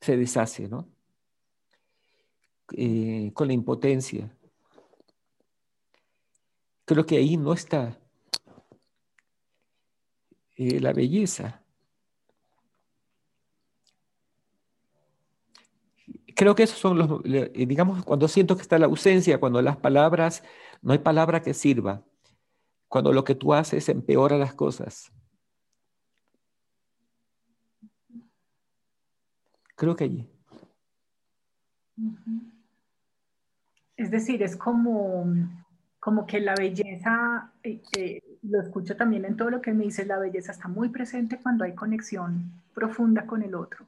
se 0.00 0.16
deshace, 0.16 0.68
¿no? 0.68 0.88
Eh, 2.72 3.32
con 3.34 3.48
la 3.48 3.54
impotencia. 3.54 4.34
Creo 6.84 7.06
que 7.06 7.16
ahí 7.16 7.36
no 7.36 7.52
está 7.52 8.00
eh, 10.56 10.80
la 10.80 10.92
belleza. 10.92 11.62
Creo 16.34 16.54
que 16.54 16.62
esos 16.62 16.78
son 16.78 16.96
los, 16.96 17.22
digamos, 17.22 18.04
cuando 18.04 18.26
siento 18.26 18.56
que 18.56 18.62
está 18.62 18.78
la 18.78 18.86
ausencia, 18.86 19.38
cuando 19.38 19.60
las 19.60 19.76
palabras, 19.76 20.42
no 20.80 20.92
hay 20.92 20.98
palabra 20.98 21.42
que 21.42 21.54
sirva, 21.54 22.02
cuando 22.88 23.12
lo 23.12 23.24
que 23.24 23.34
tú 23.34 23.52
haces 23.52 23.88
empeora 23.88 24.38
las 24.38 24.54
cosas. 24.54 25.12
Creo 29.80 29.96
que 29.96 30.04
allí. 30.04 30.28
Es 33.96 34.10
decir, 34.10 34.42
es 34.42 34.54
como, 34.54 35.24
como 35.98 36.26
que 36.26 36.38
la 36.38 36.54
belleza, 36.54 37.50
eh, 37.62 37.80
eh, 37.96 38.22
lo 38.42 38.60
escucho 38.60 38.94
también 38.94 39.24
en 39.24 39.38
todo 39.38 39.48
lo 39.48 39.62
que 39.62 39.72
me 39.72 39.84
dices, 39.84 40.06
la 40.06 40.18
belleza 40.18 40.52
está 40.52 40.68
muy 40.68 40.90
presente 40.90 41.40
cuando 41.42 41.64
hay 41.64 41.74
conexión 41.74 42.52
profunda 42.74 43.24
con 43.24 43.42
el 43.42 43.54
otro. 43.54 43.86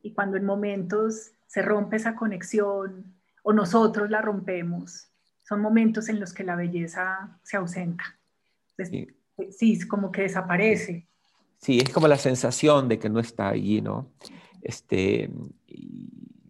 Y 0.00 0.14
cuando 0.14 0.38
en 0.38 0.46
momentos 0.46 1.32
se 1.46 1.60
rompe 1.60 1.96
esa 1.96 2.16
conexión 2.16 3.14
o 3.42 3.52
nosotros 3.52 4.08
la 4.08 4.22
rompemos, 4.22 5.10
son 5.42 5.60
momentos 5.60 6.08
en 6.08 6.18
los 6.18 6.32
que 6.32 6.44
la 6.44 6.56
belleza 6.56 7.38
se 7.42 7.58
ausenta. 7.58 8.04
Sí, 8.78 9.06
sí 9.50 9.86
como 9.86 10.10
que 10.10 10.22
desaparece. 10.22 11.06
Sí, 11.58 11.78
es 11.78 11.90
como 11.90 12.08
la 12.08 12.16
sensación 12.16 12.88
de 12.88 12.98
que 12.98 13.10
no 13.10 13.20
está 13.20 13.48
allí, 13.48 13.82
¿no? 13.82 14.14
Este, 14.66 15.30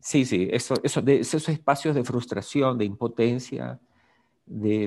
sí, 0.01 0.25
sí, 0.25 0.49
eso, 0.51 0.75
eso, 0.83 1.03
esos 1.07 1.49
espacios 1.51 1.95
de 1.95 2.03
frustración, 2.03 2.79
de 2.79 2.87
impotencia, 2.87 3.79
de, 4.47 4.85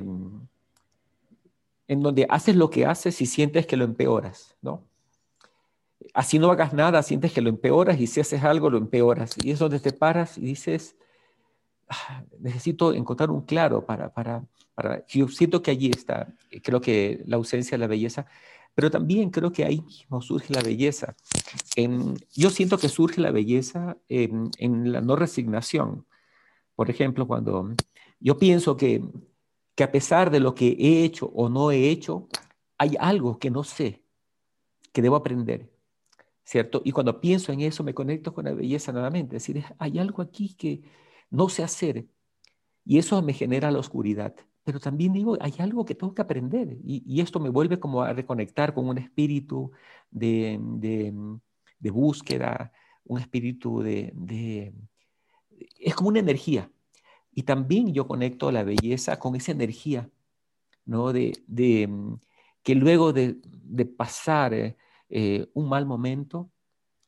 en 1.88 2.02
donde 2.02 2.26
haces 2.28 2.56
lo 2.56 2.72
que 2.72 2.88
haces 2.88 3.22
y 3.22 3.28
sientes 3.28 3.68
que 3.68 3.78
lo 3.78 3.84
empeoras, 3.84 4.56
¿no? 4.64 4.84
Así 6.16 6.40
no 6.40 6.50
hagas 6.50 6.74
nada, 6.74 7.04
sientes 7.04 7.32
que 7.32 7.42
lo 7.42 7.50
empeoras 7.50 8.00
y 8.00 8.08
si 8.08 8.20
haces 8.20 8.44
algo 8.44 8.72
lo 8.72 8.80
empeoras. 8.80 9.36
Y 9.44 9.52
es 9.52 9.60
donde 9.60 9.80
te 9.80 9.94
paras 9.94 10.36
y 10.40 10.42
dices, 10.42 10.96
ah, 11.88 12.24
necesito 12.40 12.96
encontrar 12.96 13.30
un 13.30 13.42
claro 13.42 13.86
para, 13.86 14.12
para, 14.12 14.44
para... 14.74 15.06
Yo 15.06 15.28
siento 15.28 15.62
que 15.62 15.70
allí 15.70 15.92
está, 15.92 16.34
creo 16.64 16.82
que 16.82 17.22
la 17.28 17.36
ausencia 17.36 17.78
de 17.78 17.80
la 17.80 17.88
belleza, 17.88 18.26
pero 18.80 18.90
también 18.90 19.30
creo 19.30 19.52
que 19.52 19.66
ahí 19.66 19.82
mismo 19.82 20.22
surge 20.22 20.54
la 20.54 20.62
belleza. 20.62 21.14
yo 22.34 22.50
siento 22.50 22.78
que 22.78 22.88
surge 22.88 23.20
la 23.20 23.32
belleza 23.32 23.98
en, 24.08 24.52
en 24.58 24.94
la 24.94 25.02
no 25.02 25.18
resignación. 25.18 26.06
Por 26.76 26.90
ejemplo, 26.90 27.28
cuando 27.28 27.74
yo 28.22 28.38
pienso 28.38 28.78
que 28.78 29.04
que 29.76 29.84
a 29.84 29.92
pesar 29.94 30.30
de 30.30 30.42
lo 30.42 30.56
que 30.56 30.76
he 30.80 31.06
hecho 31.06 31.28
o 31.28 31.48
no 31.48 31.72
he 31.72 31.90
hecho, 31.90 32.28
hay 32.78 32.98
algo 33.00 33.40
que 33.40 33.50
no 33.50 33.64
sé, 33.64 34.04
que 34.94 35.02
debo 35.02 35.16
aprender, 35.16 35.72
¿cierto? 36.44 36.82
Y 36.86 36.92
cuando 36.92 37.20
pienso 37.22 37.52
en 37.52 37.62
eso 37.62 37.82
me 37.84 37.94
conecto 37.94 38.34
con 38.34 38.44
la 38.46 38.54
belleza 38.54 38.92
nuevamente, 38.94 39.38
es 39.38 39.44
decir, 39.48 39.64
hay 39.78 40.00
algo 40.00 40.22
aquí 40.22 40.54
que 40.56 40.82
no 41.30 41.50
sé 41.50 41.64
hacer 41.64 42.08
y 42.84 42.98
eso 42.98 43.22
me 43.22 43.34
genera 43.34 43.72
la 43.72 43.80
oscuridad. 43.80 44.36
Pero 44.64 44.80
también 44.80 45.14
digo, 45.14 45.38
hay 45.40 45.54
algo 45.60 45.86
que 45.86 45.96
tengo 45.96 46.14
que 46.14 46.22
aprender 46.22 46.78
y, 46.84 47.22
esto 47.22 47.40
me 47.40 47.50
vuelve 47.50 47.80
como 47.80 48.04
a 48.04 48.14
reconectar 48.14 48.74
con 48.74 48.88
un 48.88 48.98
espíritu 48.98 49.72
de, 50.12 50.60
de, 50.62 51.92
búsqueda, 51.92 52.72
un 53.06 53.20
espíritu 53.20 53.82
de. 53.82 54.74
Es 55.80 55.96
como 55.96 56.10
una 56.10 56.20
energía, 56.20 56.70
y 57.40 57.44
también 57.44 57.94
yo 57.94 58.08
conecto 58.08 58.52
la 58.52 58.64
belleza 58.64 59.18
con 59.18 59.36
esa 59.36 59.52
energía, 59.52 60.10
¿no? 60.86 61.14
De, 61.14 61.34
mm, 61.88 62.16
que 62.64 62.76
luego 62.76 63.14
de, 63.14 63.38
de 63.44 63.86
pasar 63.86 64.54
eh, 64.54 64.76
eh, 65.10 65.48
un 65.54 65.70
mal 65.70 65.86
momento, 65.86 66.52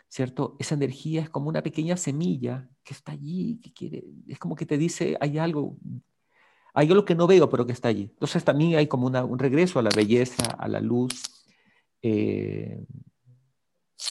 ¿cierto? 0.07 0.55
Esa 0.59 0.75
energía 0.75 1.21
es 1.21 1.29
como 1.29 1.49
una 1.49 1.63
pequeña 1.63 1.97
semilla 1.97 2.69
que 2.83 2.93
está 2.93 3.11
allí, 3.11 3.59
que 3.61 3.73
quiere, 3.73 4.03
es 4.27 4.39
como 4.39 4.55
que 4.55 4.65
te 4.65 4.77
dice, 4.77 5.17
hay 5.19 5.37
algo, 5.37 5.77
hay 6.73 6.89
algo 6.89 7.05
que 7.05 7.15
no 7.15 7.27
veo, 7.27 7.49
pero 7.49 7.65
que 7.65 7.73
está 7.73 7.89
allí. 7.89 8.09
Entonces 8.13 8.43
también 8.43 8.75
hay 8.75 8.87
como 8.87 9.07
una, 9.07 9.23
un 9.23 9.39
regreso 9.39 9.79
a 9.79 9.83
la 9.83 9.89
belleza, 9.95 10.43
a 10.57 10.67
la 10.67 10.79
luz. 10.79 11.45
Eh, 12.01 12.85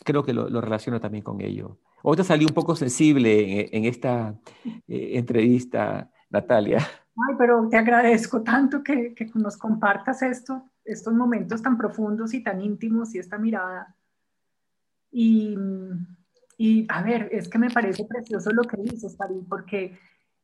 creo 0.04 0.22
que 0.22 0.32
lo, 0.32 0.48
lo 0.48 0.60
relaciono 0.60 1.00
también 1.00 1.24
con 1.24 1.40
ello. 1.40 1.78
Ahorita 2.02 2.24
salí 2.24 2.44
un 2.44 2.54
poco 2.54 2.74
sensible 2.76 3.76
en, 3.76 3.84
esta 3.84 4.34
eh, 4.64 5.10
entrevista, 5.18 6.10
Natalia. 6.30 6.78
Ay, 6.78 7.34
pero 7.38 7.68
te 7.68 7.76
agradezco 7.76 8.42
tanto 8.42 8.82
que, 8.82 9.14
que, 9.14 9.30
nos 9.34 9.58
compartas 9.58 10.22
esto, 10.22 10.70
estos 10.84 11.12
momentos 11.12 11.60
tan 11.60 11.76
profundos 11.76 12.32
y 12.32 12.42
tan 12.42 12.62
íntimos 12.62 13.14
y 13.14 13.18
esta 13.18 13.36
mirada. 13.36 13.94
Y, 15.10 15.56
y 16.56 16.86
a 16.88 17.02
ver, 17.02 17.28
es 17.32 17.48
que 17.48 17.58
me 17.58 17.70
parece 17.70 18.04
precioso 18.04 18.50
lo 18.52 18.62
que 18.62 18.78
dices, 18.78 19.16
Farid, 19.16 19.42
porque 19.48 19.98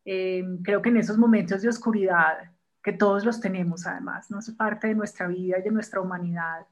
eh, 0.07 0.43
creo 0.63 0.81
que 0.81 0.89
en 0.89 0.97
esos 0.97 1.19
momentos 1.19 1.61
de 1.61 1.69
oscuridad, 1.69 2.51
que 2.83 2.93
todos 2.93 3.27
los 3.27 3.41
tenemos 3.41 3.87
además, 3.87 4.31
¿no? 4.31 4.39
es 4.39 4.51
parte 4.53 4.87
de 4.89 4.95
nuestra 4.95 5.27
vida 5.27 5.59
y 5.59 5.63
de 5.63 5.71
nuestra 5.71 6.01
humanidad, 6.01 6.67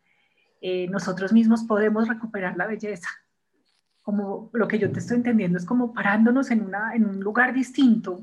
eh, 0.62 0.88
nosotros 0.88 1.34
mismos 1.34 1.64
podemos 1.64 2.08
recuperar 2.08 2.56
la 2.56 2.66
belleza 2.66 3.08
como 4.04 4.50
lo 4.52 4.68
que 4.68 4.78
yo 4.78 4.92
te 4.92 4.98
estoy 4.98 5.16
entendiendo 5.16 5.56
es 5.56 5.64
como 5.64 5.94
parándonos 5.94 6.50
en, 6.50 6.60
una, 6.60 6.94
en 6.94 7.06
un 7.06 7.20
lugar 7.20 7.54
distinto, 7.54 8.22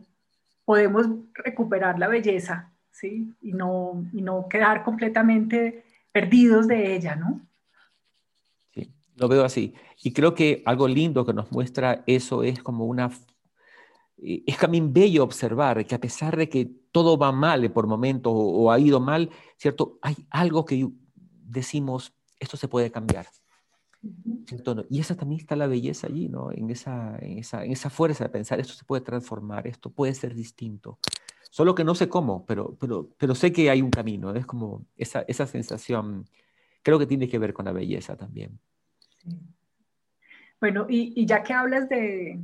podemos 0.63 1.07
recuperar 1.33 1.97
la 1.97 2.07
belleza, 2.07 2.71
¿sí? 2.91 3.33
Y 3.41 3.53
no, 3.53 4.05
y 4.13 4.21
no 4.21 4.47
quedar 4.47 4.83
completamente 4.83 5.83
perdidos 6.11 6.67
de 6.67 6.95
ella, 6.95 7.15
¿no? 7.15 7.41
Sí, 8.75 8.93
lo 9.15 9.27
veo 9.27 9.43
así. 9.43 9.73
Y 10.03 10.13
creo 10.13 10.35
que 10.35 10.61
algo 10.67 10.87
lindo 10.87 11.25
que 11.25 11.33
nos 11.33 11.51
muestra 11.51 12.03
eso 12.05 12.43
es 12.43 12.61
como 12.61 12.85
una... 12.85 13.09
Es 14.21 14.57
también 14.57 14.93
bello 14.93 15.23
observar 15.23 15.85
que 15.85 15.95
a 15.95 15.99
pesar 15.99 16.37
de 16.37 16.47
que 16.47 16.69
todo 16.91 17.17
va 17.17 17.31
mal 17.31 17.71
por 17.71 17.87
momentos 17.87 18.31
o, 18.33 18.37
o 18.37 18.71
ha 18.71 18.79
ido 18.79 18.99
mal, 18.99 19.29
¿cierto? 19.57 19.97
Hay 20.01 20.15
algo 20.29 20.65
que 20.65 20.87
decimos, 21.15 22.13
esto 22.39 22.57
se 22.57 22.67
puede 22.67 22.91
cambiar 22.91 23.25
y 24.89 24.99
esa 24.99 25.15
también 25.15 25.41
está 25.41 25.55
la 25.55 25.67
belleza 25.67 26.07
allí, 26.07 26.27
¿no? 26.27 26.51
En 26.51 26.69
esa, 26.69 27.17
en 27.19 27.37
esa, 27.37 27.63
en 27.63 27.71
esa 27.71 27.89
fuerza 27.89 28.23
de 28.23 28.29
pensar, 28.29 28.59
esto 28.59 28.73
se 28.73 28.83
puede 28.83 29.03
transformar, 29.03 29.67
esto 29.67 29.91
puede 29.91 30.13
ser 30.13 30.33
distinto. 30.33 30.97
Solo 31.51 31.75
que 31.75 31.83
no 31.83 31.93
sé 31.93 32.09
cómo, 32.09 32.45
pero, 32.45 32.75
pero, 32.79 33.09
pero 33.17 33.35
sé 33.35 33.51
que 33.51 33.69
hay 33.69 33.81
un 33.81 33.91
camino. 33.91 34.33
Es 34.33 34.45
como 34.45 34.85
esa, 34.97 35.23
esa 35.27 35.45
sensación, 35.45 36.25
creo 36.81 36.97
que 36.97 37.05
tiene 37.05 37.27
que 37.27 37.37
ver 37.37 37.53
con 37.53 37.65
la 37.65 37.73
belleza 37.73 38.15
también. 38.15 38.59
Bueno, 40.59 40.87
y, 40.89 41.25
ya 41.25 41.43
que 41.43 41.53
hablas 41.53 41.87
de, 41.87 42.39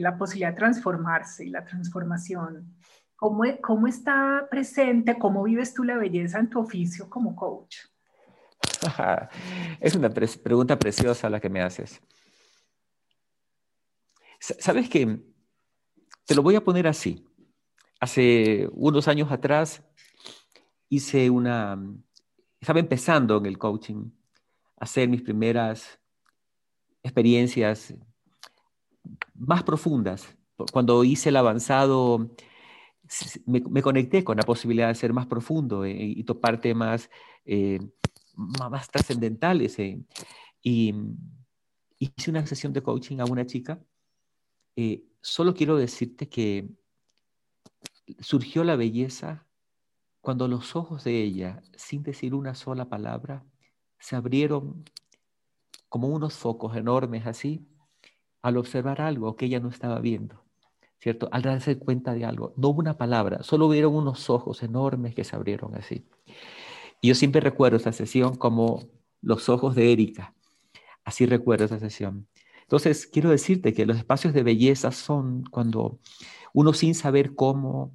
la 0.00 0.16
posibilidad 0.16 0.50
de 0.50 0.56
transformarse 0.56 1.44
y 1.44 1.50
la 1.50 1.64
transformación, 1.64 2.76
¿cómo, 3.16 3.42
¿cómo 3.62 3.86
está 3.86 4.46
presente, 4.50 5.18
cómo 5.18 5.42
vives 5.42 5.74
tú 5.74 5.84
la 5.84 5.96
belleza 5.96 6.38
en 6.38 6.50
tu 6.50 6.60
oficio 6.60 7.08
como 7.08 7.34
coach? 7.34 7.76
es 9.80 9.94
una 9.94 10.10
pregunta 10.10 10.78
preciosa 10.78 11.30
la 11.30 11.40
que 11.40 11.48
me 11.48 11.62
haces. 11.62 12.00
¿Sabes 14.38 14.88
qué? 14.88 15.20
Te 16.24 16.34
lo 16.34 16.42
voy 16.42 16.56
a 16.56 16.64
poner 16.64 16.86
así. 16.86 17.24
Hace 18.00 18.68
unos 18.72 19.08
años 19.08 19.32
atrás 19.32 19.82
hice 20.88 21.30
una, 21.30 21.78
estaba 22.60 22.80
empezando 22.80 23.38
en 23.38 23.46
el 23.46 23.58
coaching, 23.58 24.10
a 24.78 24.84
hacer 24.84 25.08
mis 25.08 25.22
primeras 25.22 25.98
experiencias 27.02 27.94
más 29.34 29.62
profundas. 29.62 30.36
Cuando 30.72 31.04
hice 31.04 31.28
el 31.28 31.36
avanzado, 31.36 32.30
me, 33.46 33.82
conecté 33.82 34.24
con 34.24 34.36
la 34.36 34.42
posibilidad 34.42 34.88
de 34.88 34.94
ser 34.94 35.12
más 35.12 35.26
profundo 35.26 35.84
eh, 35.84 35.96
y 35.96 36.24
topar 36.24 36.60
temas 36.60 37.10
eh, 37.44 37.80
más 38.34 38.90
trascendentales. 38.90 39.78
Eh. 39.78 40.00
Y 40.62 40.94
hice 41.98 42.30
una 42.30 42.46
sesión 42.46 42.72
de 42.72 42.82
coaching 42.82 43.18
a 43.20 43.24
una 43.24 43.46
chica. 43.46 43.80
solo 45.20 45.54
quiero 45.54 45.76
decirte 45.76 46.28
que 46.28 46.68
surgió 48.20 48.64
la 48.64 48.76
belleza 48.76 49.46
cuando 50.20 50.48
los 50.48 50.74
ojos 50.74 51.04
de 51.04 51.22
ella, 51.22 51.62
sin 51.76 52.02
decir 52.02 52.34
una 52.34 52.54
sola 52.54 52.88
palabra, 52.88 53.44
se 53.98 54.16
abrieron 54.16 54.84
como 55.88 56.08
unos 56.08 56.34
focos 56.34 56.76
enormes 56.76 57.26
así, 57.26 57.66
al 58.42 58.56
observar 58.56 59.00
algo 59.00 59.36
que 59.36 59.46
ella 59.46 59.60
no 59.60 59.68
estaba 59.68 60.00
viendo, 60.00 60.42
¿cierto? 60.98 61.28
Al 61.32 61.42
darse 61.42 61.78
cuenta 61.78 62.14
de 62.14 62.24
algo, 62.24 62.54
no 62.56 62.68
hubo 62.68 62.80
una 62.80 62.96
palabra, 62.96 63.42
solo 63.42 63.68
vieron 63.68 63.94
unos 63.94 64.30
ojos 64.30 64.62
enormes 64.62 65.14
que 65.14 65.24
se 65.24 65.36
abrieron 65.36 65.74
así. 65.74 66.06
Y 67.00 67.08
yo 67.08 67.14
siempre 67.14 67.40
recuerdo 67.40 67.76
esa 67.76 67.92
sesión 67.92 68.36
como 68.36 68.88
los 69.20 69.48
ojos 69.48 69.74
de 69.74 69.92
Erika, 69.92 70.34
así 71.04 71.26
recuerdo 71.26 71.64
esa 71.64 71.78
sesión. 71.78 72.26
Entonces, 72.62 73.06
quiero 73.06 73.30
decirte 73.30 73.72
que 73.72 73.86
los 73.86 73.96
espacios 73.96 74.34
de 74.34 74.42
belleza 74.42 74.90
son 74.90 75.44
cuando 75.44 76.00
uno 76.52 76.72
sin 76.72 76.94
saber 76.94 77.34
cómo 77.34 77.92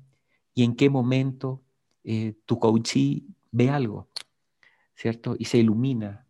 y 0.54 0.64
en 0.64 0.76
qué 0.76 0.90
momento 0.90 1.62
eh, 2.04 2.36
tu 2.46 2.60
coachee 2.60 3.26
ve 3.52 3.70
algo, 3.70 4.08
¿cierto? 4.96 5.36
Y 5.38 5.46
se 5.46 5.58
ilumina, 5.58 6.26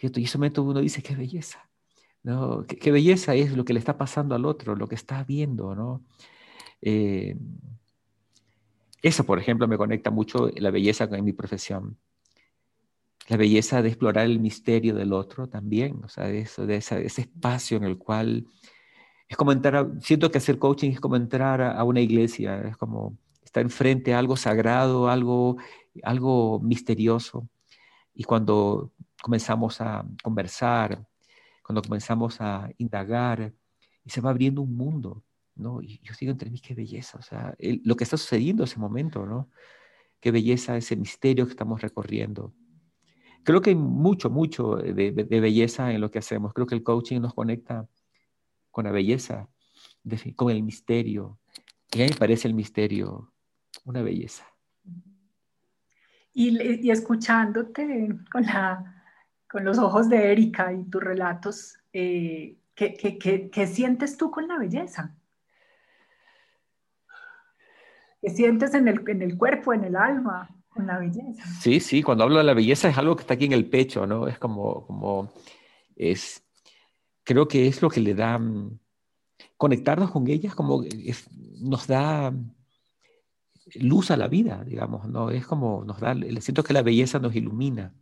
y 0.00 0.06
en 0.06 0.24
ese 0.24 0.38
momento 0.38 0.62
uno 0.62 0.80
dice, 0.80 1.02
qué 1.02 1.14
belleza. 1.14 1.69
¿No? 2.22 2.64
Qué, 2.66 2.90
belleza 2.90 3.34
es 3.34 3.56
lo 3.56 3.64
que 3.64 3.72
le 3.72 3.78
está 3.78 3.96
pasando 3.96 4.34
al 4.34 4.44
otro, 4.44 4.76
lo 4.76 4.86
que 4.86 4.94
está 4.94 5.24
viendo. 5.24 5.74
¿no? 5.74 6.02
Eh, 6.82 7.36
eso, 9.02 9.24
por 9.24 9.38
ejemplo, 9.38 9.66
me 9.68 9.78
conecta 9.78 10.10
mucho 10.10 10.50
la 10.56 10.70
belleza 10.70 11.08
con 11.08 11.24
mi 11.24 11.32
profesión. 11.32 11.96
La 13.28 13.36
belleza 13.36 13.82
de 13.82 13.88
explorar 13.88 14.26
el 14.26 14.40
misterio 14.40 14.94
del 14.94 15.12
otro 15.12 15.48
también, 15.48 16.02
o 16.04 16.08
sea, 16.08 16.24
de, 16.26 16.40
eso, 16.40 16.66
de 16.66 16.76
ese 16.76 17.06
espacio 17.06 17.76
en 17.76 17.84
el 17.84 17.96
cual 17.96 18.46
es 19.30 19.36
como 19.36 19.52
entrar, 19.52 19.88
siento 20.00 20.30
que 20.30 20.38
hacer 20.38 20.58
coaching 20.58 20.90
es 20.90 21.00
como 21.00 21.14
entrar 21.14 21.62
a, 21.62 21.84
una 21.84 22.00
iglesia, 22.00 22.60
es 22.62 22.76
como 22.76 23.16
estar 23.44 23.62
enfrente 23.62 24.12
a 24.12 24.18
algo 24.18 24.36
sagrado, 24.36 25.08
algo, 25.08 25.56
algo 26.02 26.58
misterioso. 26.58 27.48
Y 28.12 28.24
cuando 28.24 28.90
comenzamos 29.22 29.80
a 29.80 30.04
conversar, 30.20 31.06
cuando 31.70 31.82
comenzamos 31.82 32.40
a 32.40 32.68
indagar, 32.78 33.54
y 34.04 34.10
se 34.10 34.20
va 34.20 34.30
abriendo 34.30 34.60
un 34.60 34.74
mundo, 34.74 35.22
¿no? 35.54 35.80
Y 35.80 36.00
yo 36.02 36.14
digo 36.18 36.32
entre 36.32 36.50
mí, 36.50 36.58
qué 36.58 36.74
belleza, 36.74 37.16
o 37.16 37.22
sea, 37.22 37.54
lo 37.84 37.94
que 37.94 38.02
está 38.02 38.16
sucediendo 38.16 38.64
en 38.64 38.68
ese 38.68 38.80
momento, 38.80 39.24
¿no? 39.24 39.48
Qué 40.18 40.32
belleza 40.32 40.76
ese 40.76 40.96
misterio 40.96 41.44
que 41.44 41.52
estamos 41.52 41.80
recorriendo. 41.80 42.52
Creo 43.44 43.60
que 43.60 43.70
hay 43.70 43.76
mucho, 43.76 44.30
mucho 44.30 44.78
de, 44.78 45.12
belleza 45.12 45.92
en 45.92 46.00
lo 46.00 46.10
que 46.10 46.18
hacemos. 46.18 46.52
Creo 46.54 46.66
que 46.66 46.74
el 46.74 46.82
coaching 46.82 47.20
nos 47.20 47.34
conecta 47.34 47.86
con 48.72 48.86
la 48.86 48.90
belleza, 48.90 49.48
con 50.34 50.50
el 50.50 50.64
misterio. 50.64 51.38
Y 51.92 52.02
a 52.02 52.04
mí 52.04 52.10
me 52.10 52.16
parece 52.16 52.48
el 52.48 52.54
misterio 52.54 53.32
una 53.84 54.02
belleza. 54.02 54.44
Y, 56.34 56.60
y 56.84 56.90
escuchándote 56.90 58.08
con 58.32 58.42
la, 58.42 58.99
con 59.50 59.64
los 59.64 59.78
ojos 59.78 60.08
de 60.08 60.30
Erika 60.30 60.72
y 60.72 60.84
tus 60.84 61.02
relatos, 61.02 61.76
eh, 61.92 62.56
¿qué, 62.74 63.66
sientes 63.66 64.16
tú 64.16 64.30
con 64.30 64.46
la 64.46 64.58
belleza? 64.58 65.16
¿Qué 68.22 68.30
sientes 68.30 68.74
en 68.74 68.86
el, 68.86 69.36
cuerpo, 69.36 69.72
en 69.72 69.84
el 69.84 69.96
alma, 69.96 70.48
con 70.68 70.86
la 70.86 70.98
belleza? 70.98 71.44
Sí, 71.60 71.80
sí, 71.80 72.02
cuando 72.02 72.24
hablo 72.24 72.38
de 72.38 72.44
la 72.44 72.54
belleza 72.54 72.88
es 72.88 72.96
algo 72.96 73.16
que 73.16 73.22
está 73.22 73.34
aquí 73.34 73.46
en 73.46 73.52
el 73.52 73.68
pecho, 73.68 74.06
¿no? 74.06 74.28
Es 74.28 74.38
como, 74.38 74.86
como 74.86 75.32
es, 75.96 76.44
creo 77.24 77.48
que 77.48 77.66
es 77.66 77.82
lo 77.82 77.90
que 77.90 78.00
le 78.00 78.14
da, 78.14 78.38
mm, 78.38 78.78
conectarnos 79.56 80.12
con 80.12 80.28
ellas 80.28 80.54
como 80.54 80.84
nos 81.60 81.86
da 81.88 82.32
luz 83.74 84.10
a 84.10 84.16
la 84.16 84.28
vida, 84.28 84.62
digamos, 84.64 85.08
¿no? 85.08 85.30
Es 85.30 85.44
como 85.46 85.84
nos 85.84 85.98
da, 85.98 86.14
siento 86.40 86.62
que 86.62 86.72
la 86.72 86.82
belleza 86.82 87.18
nos 87.18 87.34
ilumina 87.34 87.92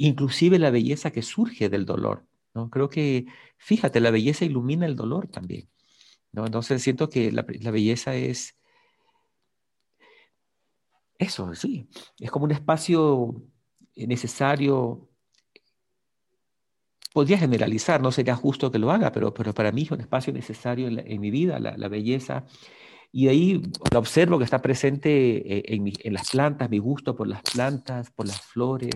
inclusive 0.00 0.58
la 0.58 0.70
belleza 0.70 1.10
que 1.10 1.22
surge 1.22 1.68
del 1.68 1.84
dolor. 1.84 2.26
¿no? 2.54 2.70
Creo 2.70 2.88
que, 2.88 3.26
fíjate, 3.58 4.00
la 4.00 4.10
belleza 4.10 4.46
ilumina 4.46 4.86
el 4.86 4.96
dolor 4.96 5.28
también. 5.28 5.68
¿no? 6.32 6.46
Entonces 6.46 6.82
siento 6.82 7.10
que 7.10 7.30
la, 7.30 7.42
belleza 7.42 8.14
es 8.14 8.56
eso, 11.18 11.54
sí, 11.54 11.86
es 12.18 12.30
como 12.30 12.46
un 12.46 12.52
espacio 12.52 13.42
necesario. 13.94 15.06
Podría 17.12 17.36
generalizar, 17.36 18.00
no 18.00 18.10
sería 18.10 18.36
justo 18.36 18.70
que 18.70 18.78
lo 18.78 18.90
haga, 18.90 19.12
pero, 19.12 19.34
pero 19.34 19.52
para 19.52 19.70
mí 19.70 19.82
es 19.82 19.90
un 19.90 20.00
espacio 20.00 20.32
necesario 20.32 20.88
en, 20.88 21.20
mi 21.20 21.30
vida, 21.30 21.58
la, 21.58 21.88
belleza. 21.88 22.46
Y 23.12 23.28
ahí 23.28 23.60
lo 23.92 23.98
observo 23.98 24.38
que 24.38 24.44
está 24.44 24.62
presente 24.62 25.58
eh, 25.58 25.62
en, 25.66 25.92
en, 25.98 26.12
las 26.14 26.30
plantas, 26.30 26.70
mi 26.70 26.78
gusto 26.78 27.14
por 27.14 27.26
las 27.26 27.42
plantas, 27.42 28.10
por 28.12 28.26
las 28.26 28.40
flores, 28.40 28.94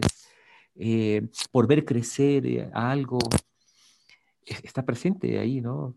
eh, 0.76 1.28
por 1.52 1.66
ver 1.66 1.84
crecer 1.84 2.46
eh, 2.46 2.70
algo, 2.72 3.18
está 4.44 4.84
presente 4.84 5.38
ahí, 5.38 5.60
¿no? 5.60 5.94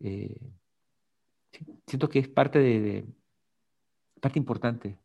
Eh, 0.00 0.38
siento 1.86 2.08
que 2.08 2.18
es 2.18 2.28
parte 2.28 2.58
de, 2.58 3.06
parte 4.20 4.38
importante 4.38 4.98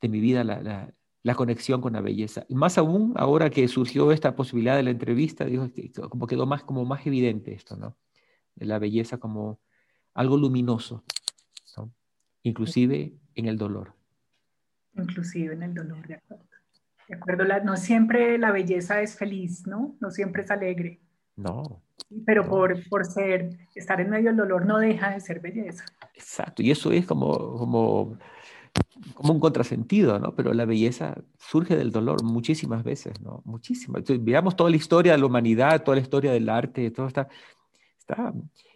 de 0.00 0.08
mi 0.08 0.20
vida 0.20 0.44
la, 0.44 1.34
conexión 1.34 1.80
con 1.80 1.92
la 1.92 2.00
belleza. 2.00 2.46
Y 2.48 2.54
más 2.54 2.78
aún 2.78 3.12
ahora 3.16 3.50
que 3.50 3.66
surgió 3.68 4.12
esta 4.12 4.34
posibilidad 4.34 4.76
de 4.76 4.82
la 4.82 4.90
entrevista, 4.90 5.44
digo, 5.44 5.68
como 6.08 6.26
quedó 6.26 6.46
más, 6.46 6.62
como 6.64 6.84
más 6.84 7.06
evidente 7.06 7.52
esto, 7.52 7.76
¿no? 7.76 7.96
La 8.56 8.78
belleza 8.78 9.18
como 9.18 9.60
algo 10.14 10.36
luminoso, 10.36 11.04
inclusive 12.42 13.14
en 13.34 13.46
el 13.46 13.58
dolor. 13.58 13.94
Inclusive 14.94 15.54
en 15.54 15.62
el 15.62 15.74
dolor, 15.74 16.06
de 16.06 16.14
acuerdo. 16.14 16.49
De 17.10 17.16
acuerdo, 17.16 17.44
no 17.64 17.76
siempre 17.76 18.38
la 18.38 18.52
belleza 18.52 19.02
es 19.02 19.16
feliz, 19.16 19.66
¿no? 19.66 19.96
No 19.98 20.12
siempre 20.12 20.42
es 20.42 20.50
alegre. 20.52 21.00
No. 21.34 21.82
Pero 22.24 22.48
Por, 22.48 22.88
por 22.88 23.04
ser, 23.04 23.50
estar 23.74 24.00
en 24.00 24.10
medio 24.10 24.28
del 24.28 24.36
dolor 24.36 24.64
no 24.64 24.78
deja 24.78 25.10
de 25.10 25.18
ser 25.18 25.40
belleza. 25.40 25.84
Exacto, 26.14 26.62
y 26.62 26.70
eso 26.70 26.92
es 26.92 27.04
como, 27.06 27.56
como, 27.58 28.16
como 29.14 29.32
un 29.32 29.40
contrasentido, 29.40 30.20
¿no? 30.20 30.36
Pero 30.36 30.54
la 30.54 30.64
belleza 30.66 31.16
surge 31.36 31.74
del 31.74 31.90
dolor 31.90 32.22
muchísimas 32.22 32.84
veces, 32.84 33.20
¿no? 33.20 33.42
Muchísimas. 33.44 34.04
veamos 34.20 34.54
toda 34.54 34.70
la 34.70 34.76
historia 34.76 35.10
de 35.10 35.18
la 35.18 35.26
humanidad, 35.26 35.82
toda 35.82 35.96
la 35.96 36.02
historia 36.02 36.30
del 36.30 36.48
arte, 36.48 36.92
todo 36.92 37.08
está, 37.08 37.26
está 37.98 38.32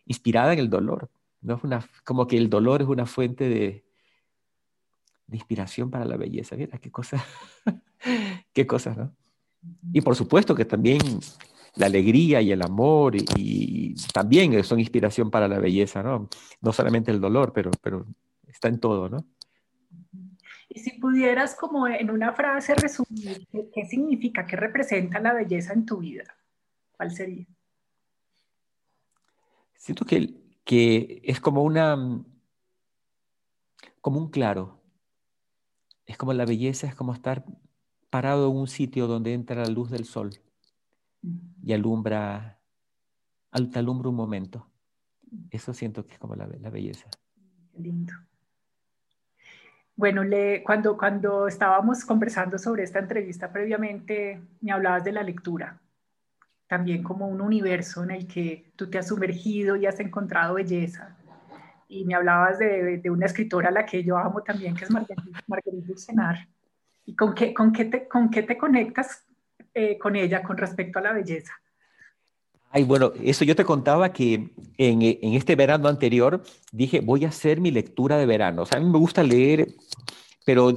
inspirada 0.07 0.55
en 0.55 0.59
el 0.59 0.71
dolor. 0.71 1.09
¿no? 1.41 1.55
Es 1.55 1.63
una, 1.63 1.89
como 2.03 2.27
que 2.27 2.37
el 2.37 2.51
dolor 2.51 2.83
es 2.83 2.89
una 2.89 3.07
fuente 3.07 3.49
de, 3.49 3.84
de 5.27 5.37
inspiración 5.37 5.91
para 5.91 6.05
la 6.05 6.17
belleza. 6.17 6.57
Mira, 6.57 6.79
qué 6.79 6.91
cosa, 6.91 7.25
qué 8.53 8.67
cosas, 8.67 8.97
¿no? 8.97 9.15
Y 9.93 10.01
por 10.01 10.15
supuesto 10.15 10.55
que 10.55 10.65
también 10.65 10.99
la 11.77 11.87
alegría 11.87 12.41
y 12.41 12.53
el 12.53 12.63
amor 12.63 13.17
y, 13.17 13.95
también 14.13 14.63
son 14.63 14.81
inspiración 14.81 15.31
para 15.31 15.49
la 15.49 15.59
belleza, 15.59 16.03
¿no? 16.03 16.29
No 16.61 16.73
solamente 16.73 17.11
el 17.11 17.21
dolor, 17.21 17.53
pero, 17.53 17.71
pero 17.81 18.07
está 18.47 18.69
en 18.69 18.79
todo, 18.79 19.09
¿no? 19.09 19.25
Y 20.69 20.81
si 20.81 20.99
pudieras 20.99 21.55
como 21.55 21.87
en 21.87 22.11
una 22.11 22.33
frase 22.33 22.75
resumir 22.75 23.47
qué, 23.73 23.85
significa, 23.87 24.45
qué 24.47 24.57
representa 24.57 25.21
la 25.21 25.33
belleza 25.33 25.73
en 25.73 25.87
tu 25.87 25.99
vida, 25.99 26.25
¿cuál 26.97 27.13
sería? 27.13 27.47
Siento 29.77 30.05
que, 30.05 30.35
que 30.65 31.21
es 31.23 31.41
como 31.41 31.63
una, 31.63 31.97
como 34.01 34.19
un 34.19 34.31
claro, 34.31 34.81
es 36.07 36.17
como 36.17 36.33
la 36.33 36.45
belleza, 36.45 36.87
es 36.87 36.95
como 36.95 37.13
estar 37.13 37.45
parado 38.11 38.51
en 38.51 38.57
un 38.57 38.69
sitio 38.69 39.07
donde 39.07 39.35
entra 39.35 39.63
la 39.63 39.69
luz 39.69 39.91
del 39.91 40.05
sol 40.05 40.31
y 41.63 41.73
alumbra 41.73 42.61
te 43.73 43.79
alumbra 43.79 44.09
un 44.09 44.17
momento. 44.17 44.67
Eso 45.51 45.73
siento 45.73 46.05
que 46.05 46.15
es 46.15 46.19
como 46.19 46.35
la, 46.35 46.47
la 46.47 46.71
belleza. 46.71 47.09
Lindo. 47.79 48.13
Bueno, 49.97 50.25
le, 50.25 50.65
cuando, 50.65 50.97
cuando 50.97 51.47
estábamos 51.47 52.05
conversando 52.05 52.59
sobre 52.59 52.83
esta 52.83 52.99
entrevista 52.99 53.53
previamente, 53.53 54.41
me 54.61 54.73
hablabas 54.73 55.05
de 55.05 55.13
la 55.13 55.23
lectura, 55.23 55.81
también 56.67 57.05
como 57.05 57.29
un 57.29 57.41
universo 57.41 58.03
en 58.03 58.11
el 58.11 58.27
que 58.27 58.73
tú 58.75 58.91
te 58.91 58.99
has 58.99 59.09
sumergido 59.09 59.77
y 59.77 59.87
has 59.87 60.01
encontrado 60.01 60.55
belleza. 60.55 61.17
Y 61.89 62.05
me 62.05 62.15
hablabas 62.15 62.59
de, 62.59 62.99
de 62.99 63.11
una 63.11 63.27
escritora 63.27 63.69
a 63.69 63.73
la 63.73 63.87
que 63.87 64.03
yo 64.03 64.17
amo 64.17 64.43
también, 64.43 64.75
que 64.75 64.85
es 64.85 64.91
Marguerite, 64.91 65.31
Marguerite 65.47 65.95
¿Y 67.07 67.15
con 67.15 67.35
qué, 67.35 67.53
con 67.53 67.73
qué, 67.73 67.85
te, 67.85 68.09
con 68.09 68.31
qué 68.31 68.43
te 68.43 68.57
conectas 68.57 69.25
eh, 69.75 69.99
con 69.99 70.17
ella 70.17 70.43
con 70.43 70.57
respecto 70.57 70.99
a 70.99 71.03
la 71.03 71.13
belleza? 71.13 71.53
Ay, 72.71 72.85
bueno, 72.85 73.13
eso 73.23 73.45
yo 73.45 73.55
te 73.55 73.65
contaba 73.65 74.13
que 74.13 74.51
en, 74.79 75.03
en, 75.03 75.35
este 75.35 75.55
verano 75.55 75.89
anterior 75.89 76.43
dije, 76.73 77.01
voy 77.01 77.25
a 77.25 77.29
hacer 77.29 77.61
mi 77.61 77.71
lectura 77.71 78.17
de 78.17 78.27
verano. 78.27 78.63
O 78.63 78.67
sea, 78.67 78.79
a 78.79 78.81
mí 78.81 78.91
me 78.91 78.99
gusta 78.99 79.23
leer, 79.23 79.69
pero 80.45 80.75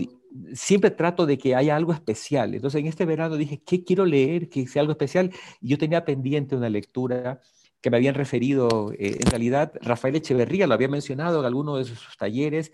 siempre 0.54 0.92
trato 0.92 1.26
de 1.26 1.38
que 1.38 1.56
haya 1.56 1.76
algo 1.76 1.94
especial. 1.94 2.54
Entonces, 2.54 2.82
en 2.82 2.88
este 2.88 3.06
verano 3.06 3.36
dije, 3.36 3.62
¿qué 3.66 3.84
quiero 3.84 4.06
leer? 4.06 4.50
Que 4.50 4.68
sea 4.68 4.82
algo 4.82 4.92
especial. 4.92 5.32
Y 5.62 5.70
yo 5.70 5.78
tenía 5.78 6.06
pendiente 6.06 6.56
una 6.56 6.70
lectura 6.70 7.42
que 7.88 7.92
me 7.92 7.98
habían 7.98 8.16
referido, 8.16 8.92
eh, 9.00 9.16
en 9.18 9.30
realidad, 9.30 9.72
Rafael 9.82 10.18
Echeverría 10.18 10.68
lo 10.68 10.74
había 10.74 10.90
mencionado 10.90 11.40
en 11.40 11.46
alguno 11.46 11.78
de 11.78 11.86
sus 11.86 12.18
talleres, 12.18 12.74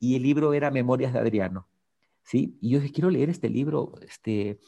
y 0.00 0.16
el 0.16 0.22
libro 0.22 0.54
era 0.54 0.70
Memorias 0.70 1.12
de 1.12 1.18
Adriano. 1.18 1.68
¿sí? 2.22 2.56
Y 2.62 2.70
yo 2.70 2.80
dije, 2.80 2.94
quiero 2.94 3.10
leer 3.10 3.28
este 3.28 3.50
libro, 3.50 3.92
este, 4.00 4.58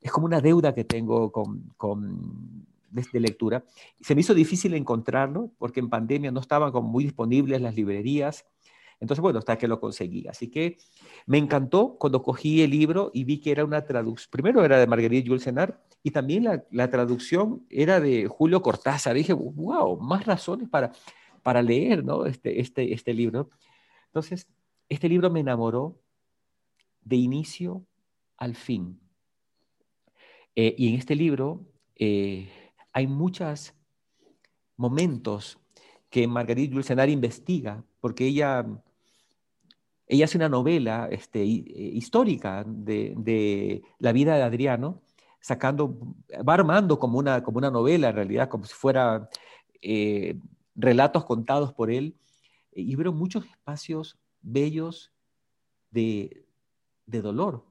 es 0.00 0.12
como 0.12 0.26
una 0.26 0.40
deuda 0.40 0.72
que 0.72 0.84
tengo 0.84 1.32
con, 1.32 1.72
con 1.76 2.64
de, 2.90 3.18
lectura. 3.18 3.64
Se 4.00 4.14
me 4.14 4.20
hizo 4.20 4.34
difícil 4.34 4.72
encontrarlo 4.74 5.50
porque 5.58 5.80
en 5.80 5.90
pandemia 5.90 6.30
no 6.30 6.38
estaban 6.38 6.70
como 6.70 6.88
muy 6.88 7.02
disponibles 7.02 7.60
las 7.60 7.74
librerías. 7.74 8.46
Entonces, 9.00 9.20
bueno, 9.22 9.38
hasta 9.38 9.56
que 9.56 9.66
lo 9.66 9.80
conseguí. 9.80 10.28
Así 10.28 10.48
que 10.48 10.78
me 11.26 11.38
encantó 11.38 11.96
cuando 11.98 12.22
cogí 12.22 12.62
el 12.62 12.70
libro 12.70 13.10
y 13.14 13.24
vi 13.24 13.40
que 13.40 13.50
era 13.50 13.64
una 13.64 13.84
traducción. 13.84 14.30
Primero 14.30 14.64
era 14.64 14.78
de 14.78 14.86
Marguerite 14.86 15.28
Jules 15.28 15.48
y 16.02 16.10
también 16.10 16.44
la, 16.44 16.64
la, 16.70 16.90
traducción 16.90 17.64
era 17.70 17.98
de 17.98 18.28
Julio 18.28 18.62
Cortázar. 18.62 19.14
dije, 19.14 19.32
wow, 19.32 19.98
más 19.98 20.26
razones 20.26 20.68
para, 20.68 20.92
para 21.42 21.62
leer 21.62 22.04
¿no? 22.04 22.26
este, 22.26 22.60
este, 22.60 22.92
este 22.92 23.14
libro. 23.14 23.50
Entonces, 24.06 24.48
este 24.88 25.08
libro 25.08 25.30
me 25.30 25.40
enamoró 25.40 25.98
de 27.02 27.16
inicio 27.16 27.84
al 28.36 28.54
fin. 28.54 29.00
Eh, 30.56 30.74
y 30.76 30.88
en 30.88 30.94
este 30.96 31.14
libro 31.14 31.64
eh, 31.96 32.50
hay 32.92 33.06
muchos 33.06 33.72
momentos 34.76 35.58
que 36.08 36.26
Marguerite 36.26 36.74
Yourcenar 36.74 37.08
investiga, 37.08 37.84
porque 38.00 38.26
ella, 38.26 38.66
ella 40.10 40.24
hace 40.24 40.38
una 40.38 40.48
novela 40.48 41.08
este, 41.10 41.40
eh, 41.40 41.46
histórica 41.46 42.64
de, 42.66 43.82
la 43.98 44.12
vida 44.12 44.34
de 44.34 44.42
Adriano, 44.42 45.00
sacando, 45.40 45.96
va 46.46 46.54
armando 46.54 46.98
como 46.98 47.18
una, 47.18 47.42
como 47.44 47.58
una 47.58 47.70
novela 47.70 48.08
en 48.08 48.16
realidad, 48.16 48.48
como 48.48 48.64
si 48.64 48.74
fuera 48.74 49.30
relatos 50.74 51.24
contados 51.24 51.72
por 51.72 51.90
él, 51.90 52.16
y 52.72 52.94
veo 52.96 53.12
muchos 53.12 53.46
espacios 53.46 54.18
bellos 54.42 55.12
de, 55.90 56.44
de 57.06 57.22
dolor, 57.22 57.64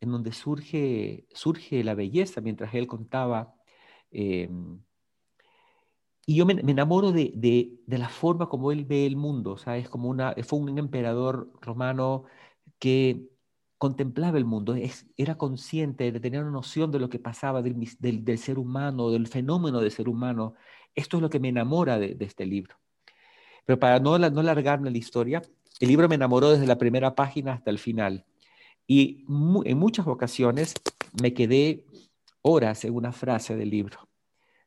en 0.00 0.12
donde 0.12 0.32
surge, 0.32 1.26
surge 1.32 1.82
la 1.82 1.94
belleza 1.94 2.40
mientras 2.40 2.74
él 2.74 2.86
contaba. 2.86 3.54
Em, 4.10 4.80
y 6.26 6.36
yo 6.36 6.46
me, 6.46 6.52
enamoro 6.54 7.12
de, 7.12 7.32
de, 7.34 7.98
la 7.98 8.08
forma 8.08 8.48
como 8.48 8.70
él 8.72 8.84
ve 8.84 9.06
el 9.06 9.16
mundo, 9.16 9.56
es 9.66 9.88
Como 9.88 10.08
una, 10.08 10.34
fue 10.44 10.58
un 10.60 10.78
emperador 10.78 11.50
romano 11.60 12.24
que 12.78 13.28
contemplaba 13.78 14.38
el 14.38 14.44
mundo, 14.44 14.76
era 15.16 15.36
consciente 15.36 16.12
de 16.12 16.20
tener 16.20 16.42
una 16.42 16.52
noción 16.52 16.92
de 16.92 17.00
lo 17.00 17.08
que 17.08 17.18
pasaba 17.18 17.62
del, 17.62 17.76
del, 17.98 18.38
ser 18.38 18.58
humano, 18.60 19.10
del 19.10 19.26
fenómeno 19.26 19.80
del 19.80 19.90
ser 19.90 20.08
humano. 20.08 20.54
Esto 20.94 21.16
es 21.16 21.22
lo 21.22 21.30
que 21.30 21.40
me 21.40 21.48
enamora 21.48 21.98
de, 21.98 22.16
este 22.20 22.46
libro. 22.46 22.76
Pero 23.64 23.80
para 23.80 23.98
no, 23.98 24.16
no 24.18 24.42
largarme 24.42 24.90
la 24.90 24.98
historia, 24.98 25.42
el 25.80 25.88
libro 25.88 26.08
me 26.08 26.14
enamoró 26.14 26.50
desde 26.50 26.66
la 26.66 26.78
primera 26.78 27.16
página 27.16 27.54
hasta 27.54 27.70
el 27.70 27.78
final. 27.80 28.24
Y 28.86 29.24
en 29.64 29.78
muchas 29.78 30.06
ocasiones 30.06 30.74
me 31.20 31.34
quedé 31.34 31.84
horas 32.42 32.84
en 32.84 32.94
una 32.94 33.10
frase 33.12 33.56
del 33.56 33.70
libro. 33.70 34.11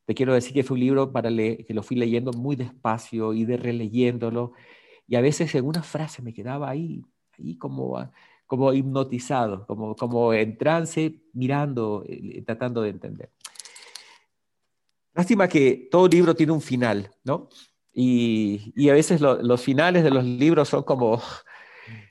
Te 0.06 0.14
quiero 0.14 0.34
decir 0.34 0.53
que 0.53 0.64
fue 0.64 0.76
un 0.76 0.82
libro 0.82 1.12
para 1.12 1.30
que 1.30 1.66
lo 1.70 1.84
fui 1.84 1.97
leyendo 1.97 2.32
muy 2.32 2.56
despacio 2.56 3.34
y 3.34 3.45
de 3.45 3.58
releyéndolo. 3.58 4.53
Y 5.08 5.16
a 5.16 5.22
veces 5.22 5.53
en 5.56 5.66
una 5.66 5.84
frase 5.84 6.22
me 6.22 6.34
quedaba 6.34 6.70
ahí, 6.70 7.03
ahí 7.38 7.58
como, 7.58 8.10
como 8.45 8.74
hipnotizado, 8.74 9.66
como, 9.66 9.95
como 9.95 10.34
en 10.34 10.58
trance, 10.58 11.20
mirando, 11.34 12.03
eh, 12.08 12.43
tratando 12.45 12.82
de 12.82 12.89
entender. 12.89 13.32
Lástima 15.14 15.47
que 15.47 15.88
todo 15.89 16.08
libro 16.08 16.36
tiene 16.36 16.51
un 16.51 16.62
final, 16.62 17.10
¿no? 17.24 17.49
Y, 17.93 18.74
y 18.76 18.89
a 18.89 18.93
veces 18.93 19.22
los 19.22 19.62
finales 19.62 20.03
de 20.03 20.12
los 20.12 20.26
libros 20.26 20.68
son 20.68 20.84
como, 20.84 21.22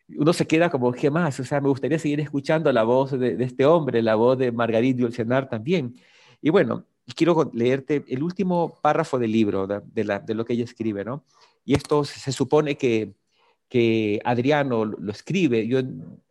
uno 0.09 0.32
se 0.32 0.47
queda 0.47 0.70
como, 0.70 0.92
¿qué 0.92 1.11
más? 1.11 1.38
O 1.40 1.45
sea, 1.45 1.61
me 1.61 1.68
gustaría 1.68 1.99
seguir 1.99 2.20
escuchando 2.20 2.72
la 2.72 2.82
voz 2.82 3.18
de, 3.18 3.36
este 3.42 3.64
hombre, 3.66 4.03
la 4.03 4.14
voz 4.14 4.38
de 4.38 4.53
Margarita 4.53 5.01
Yolcenar 5.01 5.49
también. 5.49 5.95
Y 6.42 6.51
bueno, 6.51 6.84
quiero 7.12 7.50
leerte 7.52 8.05
el 8.09 8.22
último 8.22 8.78
párrafo 8.80 9.18
del 9.18 9.32
libro, 9.32 9.66
de, 9.66 10.34
lo 10.34 10.44
que 10.44 10.55
ella 10.55 10.64
escribe, 10.64 11.05
¿no? 11.05 11.24
Y 11.64 11.74
esto 11.74 12.05
se 12.05 12.32
supone 12.32 12.76
que, 12.76 13.14
Adriano 14.24 14.84
lo 14.84 15.11
escribe. 15.11 15.66
Yo 15.66 15.80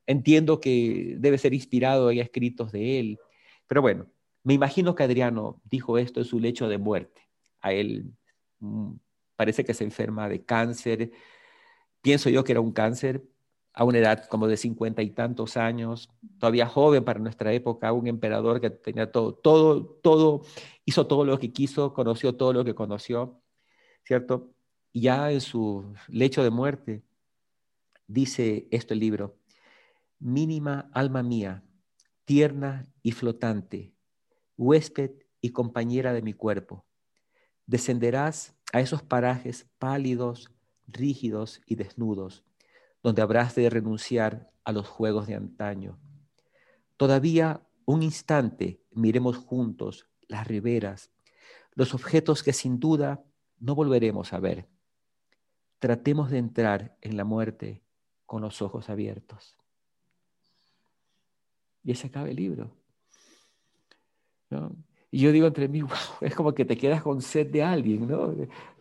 entiendo 0.08 0.60
que 0.60 1.16
debe 1.20 1.38
ser 1.38 1.54
inspirado 1.54 2.10
en 2.10 2.20
escritos 2.20 2.72
de 2.72 3.00
él. 3.00 3.20
Pero 3.68 3.82
bueno, 3.82 4.08
me 4.44 4.54
imagino 4.54 4.96
que 4.96 5.04
Adriano 5.04 5.62
dijo 5.66 5.98
esto 5.98 6.22
en 6.22 6.26
su 6.26 6.40
lecho 6.40 6.68
de 6.70 6.78
muerte. 6.78 7.22
A 7.62 7.74
él 7.74 8.14
mm, 8.60 8.94
parece 9.36 9.66
que 9.66 9.74
se 9.74 9.84
enferma 9.84 10.30
de 10.30 10.44
cáncer. 10.46 11.12
Pienso 12.02 12.30
yo 12.30 12.44
que 12.44 12.54
era 12.54 12.62
un 12.62 12.72
cáncer, 12.72 13.24
a 13.74 13.84
una 13.84 13.98
edad 13.98 14.26
como 14.28 14.48
de 14.48 14.56
cincuenta 14.56 15.02
y 15.02 15.10
tantos 15.10 15.58
años, 15.58 16.10
todavía 16.40 16.68
joven 16.68 17.04
para 17.04 17.20
nuestra 17.20 17.52
época, 17.54 17.92
un 17.92 18.08
emperador 18.08 18.62
que 18.62 18.70
tenía 18.70 19.12
todo, 19.12 19.34
todo, 19.34 19.86
todo, 19.86 20.44
hizo 20.86 21.08
todo 21.08 21.26
lo 21.26 21.40
que 21.40 21.52
quiso, 21.52 21.94
conoció 21.94 22.36
todo 22.36 22.54
lo 22.54 22.64
que 22.64 22.76
conoció, 22.76 23.42
¿cierto? 24.04 24.54
Y 24.92 25.02
ya 25.02 25.32
en 25.32 25.42
su 25.42 25.92
lecho 26.08 26.44
de 26.44 26.52
muerte 26.52 27.04
dice 28.08 28.68
esto 28.70 28.94
el 28.94 29.00
libro, 29.00 29.38
mínima 30.20 30.92
alma 30.94 31.24
mía, 31.24 31.64
tierna 32.26 32.88
y 33.02 33.12
flotante, 33.12 33.92
huésped 34.56 35.12
y 35.42 35.50
compañera 35.50 36.14
de 36.14 36.22
mi 36.22 36.34
cuerpo, 36.34 36.86
descenderás 37.66 38.56
a 38.72 38.82
esos 38.82 39.02
parajes 39.02 39.68
pálidos, 39.80 40.52
rígidos 40.86 41.60
y 41.66 41.76
desnudos 41.76 42.44
donde 43.04 43.22
habrás 43.22 43.54
de 43.54 43.70
renunciar 43.70 44.50
a 44.64 44.72
los 44.72 44.88
juegos 44.88 45.28
de 45.28 45.36
antaño. 45.36 46.00
Todavía 46.98 47.62
un 47.86 48.02
instante 48.02 48.82
miremos 48.92 49.38
juntos 49.38 50.08
las 50.28 50.48
riberas, 50.48 51.12
los 51.74 51.94
objetos 51.94 52.44
que 52.44 52.54
sin 52.54 52.80
duda 52.80 53.24
no 53.60 53.76
volveremos 53.76 54.32
a 54.34 54.40
ver. 54.40 54.70
Tratemos 55.80 56.32
de 56.32 56.38
entrar 56.38 56.98
en 57.02 57.18
la 57.18 57.26
muerte 57.26 57.84
con 58.26 58.42
los 58.42 58.62
ojos 58.62 58.90
abiertos. 58.90 59.58
Y 61.84 61.92
ese 61.92 62.08
acaba 62.08 62.30
el 62.30 62.38
libro. 62.38 62.72
¿no? 64.50 64.76
Y 65.14 65.20
yo 65.20 65.32
digo 65.32 65.46
entre 65.46 65.68
mí, 65.68 65.82
wow, 65.84 65.92
es 66.22 66.34
como 66.34 66.56
que 66.56 66.66
te 66.66 66.76
quedas 66.76 67.04
con 67.04 67.22
sed 67.22 67.52
de 67.52 67.62
alguien, 67.62 68.08
¿no? 68.08 68.34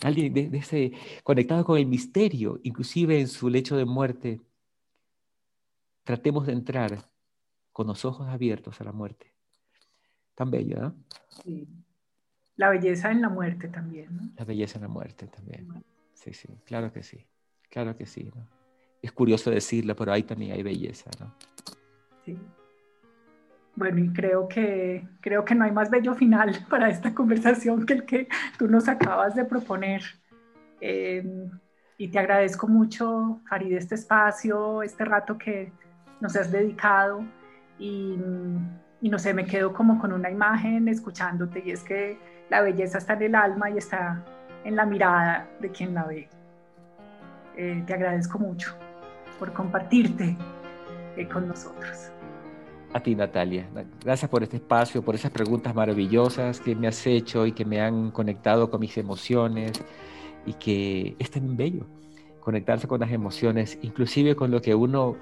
Alguien 0.02 0.32
de, 0.32 0.50
ese, 0.56 0.92
conectado 1.22 1.62
con 1.62 1.76
el 1.76 1.84
misterio, 1.84 2.58
inclusive 2.62 3.20
en 3.20 3.28
su 3.28 3.50
lecho 3.50 3.76
de 3.76 3.84
muerte. 3.84 4.40
Tratemos 6.04 6.46
de 6.46 6.54
entrar 6.54 7.10
con 7.70 7.86
los 7.86 8.06
ojos 8.06 8.28
abiertos 8.28 8.80
a 8.80 8.84
la 8.84 8.92
muerte. 8.92 9.30
Tan 10.34 10.50
bello, 10.50 10.80
¿no? 10.80 10.96
Sí. 11.44 11.68
La 12.56 12.70
belleza 12.70 13.12
en 13.12 13.20
la 13.20 13.28
muerte 13.28 13.68
también, 13.68 14.16
¿no? 14.16 14.32
La 14.38 14.46
belleza 14.46 14.78
en 14.78 14.82
la 14.84 14.88
muerte 14.88 15.26
también. 15.26 15.84
Sí, 16.14 16.32
sí, 16.32 16.48
claro 16.64 16.90
que 16.94 17.02
sí. 17.02 17.26
Claro 17.68 17.94
que 17.94 18.06
sí, 18.06 18.30
¿no? 18.34 18.48
Es 19.02 19.12
curioso 19.12 19.50
decirlo, 19.50 19.94
pero 19.94 20.14
ahí 20.14 20.22
también 20.22 20.52
hay 20.52 20.62
belleza, 20.62 21.10
¿no? 21.20 21.34
Sí. 22.24 22.38
Bueno, 23.74 23.98
y 24.00 24.12
creo 24.12 24.48
que, 24.48 25.06
creo 25.20 25.44
que 25.44 25.54
no 25.54 25.64
hay 25.64 25.72
más 25.72 25.90
bello 25.90 26.14
final 26.14 26.54
para 26.68 26.88
esta 26.90 27.14
conversación 27.14 27.86
que 27.86 27.94
el 27.94 28.04
que 28.04 28.28
tú 28.58 28.68
nos 28.68 28.88
acabas 28.88 29.34
de 29.34 29.44
proponer. 29.44 30.02
Em, 30.80 31.50
y 31.96 32.08
te 32.08 32.18
agradezco 32.18 32.68
mucho, 32.68 33.40
Farid, 33.48 33.72
este 33.74 33.94
espacio, 33.94 34.82
este 34.82 35.04
rato 35.04 35.38
que 35.38 35.72
nos 36.20 36.36
has 36.36 36.50
dedicado. 36.50 37.24
Y, 37.78 38.16
y 39.00 39.08
no 39.08 39.18
sé, 39.18 39.34
me 39.34 39.44
quedo 39.44 39.72
como 39.72 39.98
con 39.98 40.12
una 40.12 40.30
imagen 40.30 40.88
escuchándote 40.88 41.62
y 41.64 41.72
es 41.72 41.82
que 41.82 42.18
la 42.50 42.60
belleza 42.60 42.98
está 42.98 43.14
en 43.14 43.22
el 43.22 43.34
alma 43.34 43.70
y 43.70 43.78
está 43.78 44.22
en 44.64 44.76
la 44.76 44.86
mirada 44.86 45.48
de 45.60 45.70
quien 45.70 45.94
la 45.94 46.04
ve. 46.04 46.28
Eh, 47.56 47.82
te 47.86 47.94
agradezco 47.94 48.38
mucho 48.38 48.74
por 49.38 49.52
compartirte 49.52 50.36
eh, 51.16 51.28
con 51.28 51.48
nosotros. 51.48 52.12
A 52.94 53.00
ti, 53.00 53.14
Natalia. 53.14 53.68
Gracias 54.04 54.30
por 54.30 54.42
este 54.42 54.56
espacio, 54.56 55.02
por 55.02 55.14
esas 55.14 55.30
preguntas 55.30 55.74
maravillosas 55.74 56.60
que 56.60 56.76
me 56.76 56.88
has 56.88 57.06
hecho 57.06 57.46
y 57.46 57.52
que 57.52 57.64
me 57.64 57.80
han 57.80 58.10
conectado 58.10 58.70
con 58.70 58.80
mis 58.80 58.96
emociones 58.98 59.72
y 60.44 60.54
que 60.54 61.16
es 61.18 61.30
tan 61.30 61.56
bello 61.56 61.86
conectarse 62.42 62.88
con 62.88 63.00
las 63.00 63.10
emociones, 63.12 63.78
inclusive 63.82 64.34
con 64.34 64.50
lo 64.50 64.60
que 64.60 64.74
uno 64.74 65.16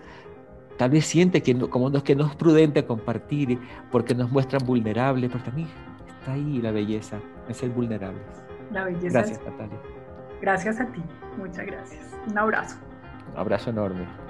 tal 0.78 0.90
vez 0.90 1.04
siente 1.04 1.42
que 1.42 1.52
no, 1.52 1.68
como 1.68 1.90
no, 1.90 2.02
que 2.02 2.16
no 2.16 2.26
es 2.26 2.34
prudente 2.34 2.84
compartir 2.86 3.60
porque 3.92 4.14
nos 4.14 4.32
muestran 4.32 4.64
vulnerables, 4.64 5.30
pero 5.30 5.44
también 5.44 5.68
está 6.18 6.32
ahí 6.32 6.60
la 6.62 6.72
belleza 6.72 7.20
de 7.46 7.54
ser 7.54 7.70
vulnerables. 7.70 8.22
La 8.72 8.84
belleza. 8.84 9.18
Gracias, 9.18 9.40
Natalia. 9.44 9.78
Gracias 10.40 10.80
a 10.80 10.86
ti, 10.86 11.02
muchas 11.36 11.66
gracias. 11.66 12.16
Un 12.26 12.38
abrazo. 12.38 12.78
Un 13.32 13.38
abrazo 13.38 13.70
enorme. 13.70 14.30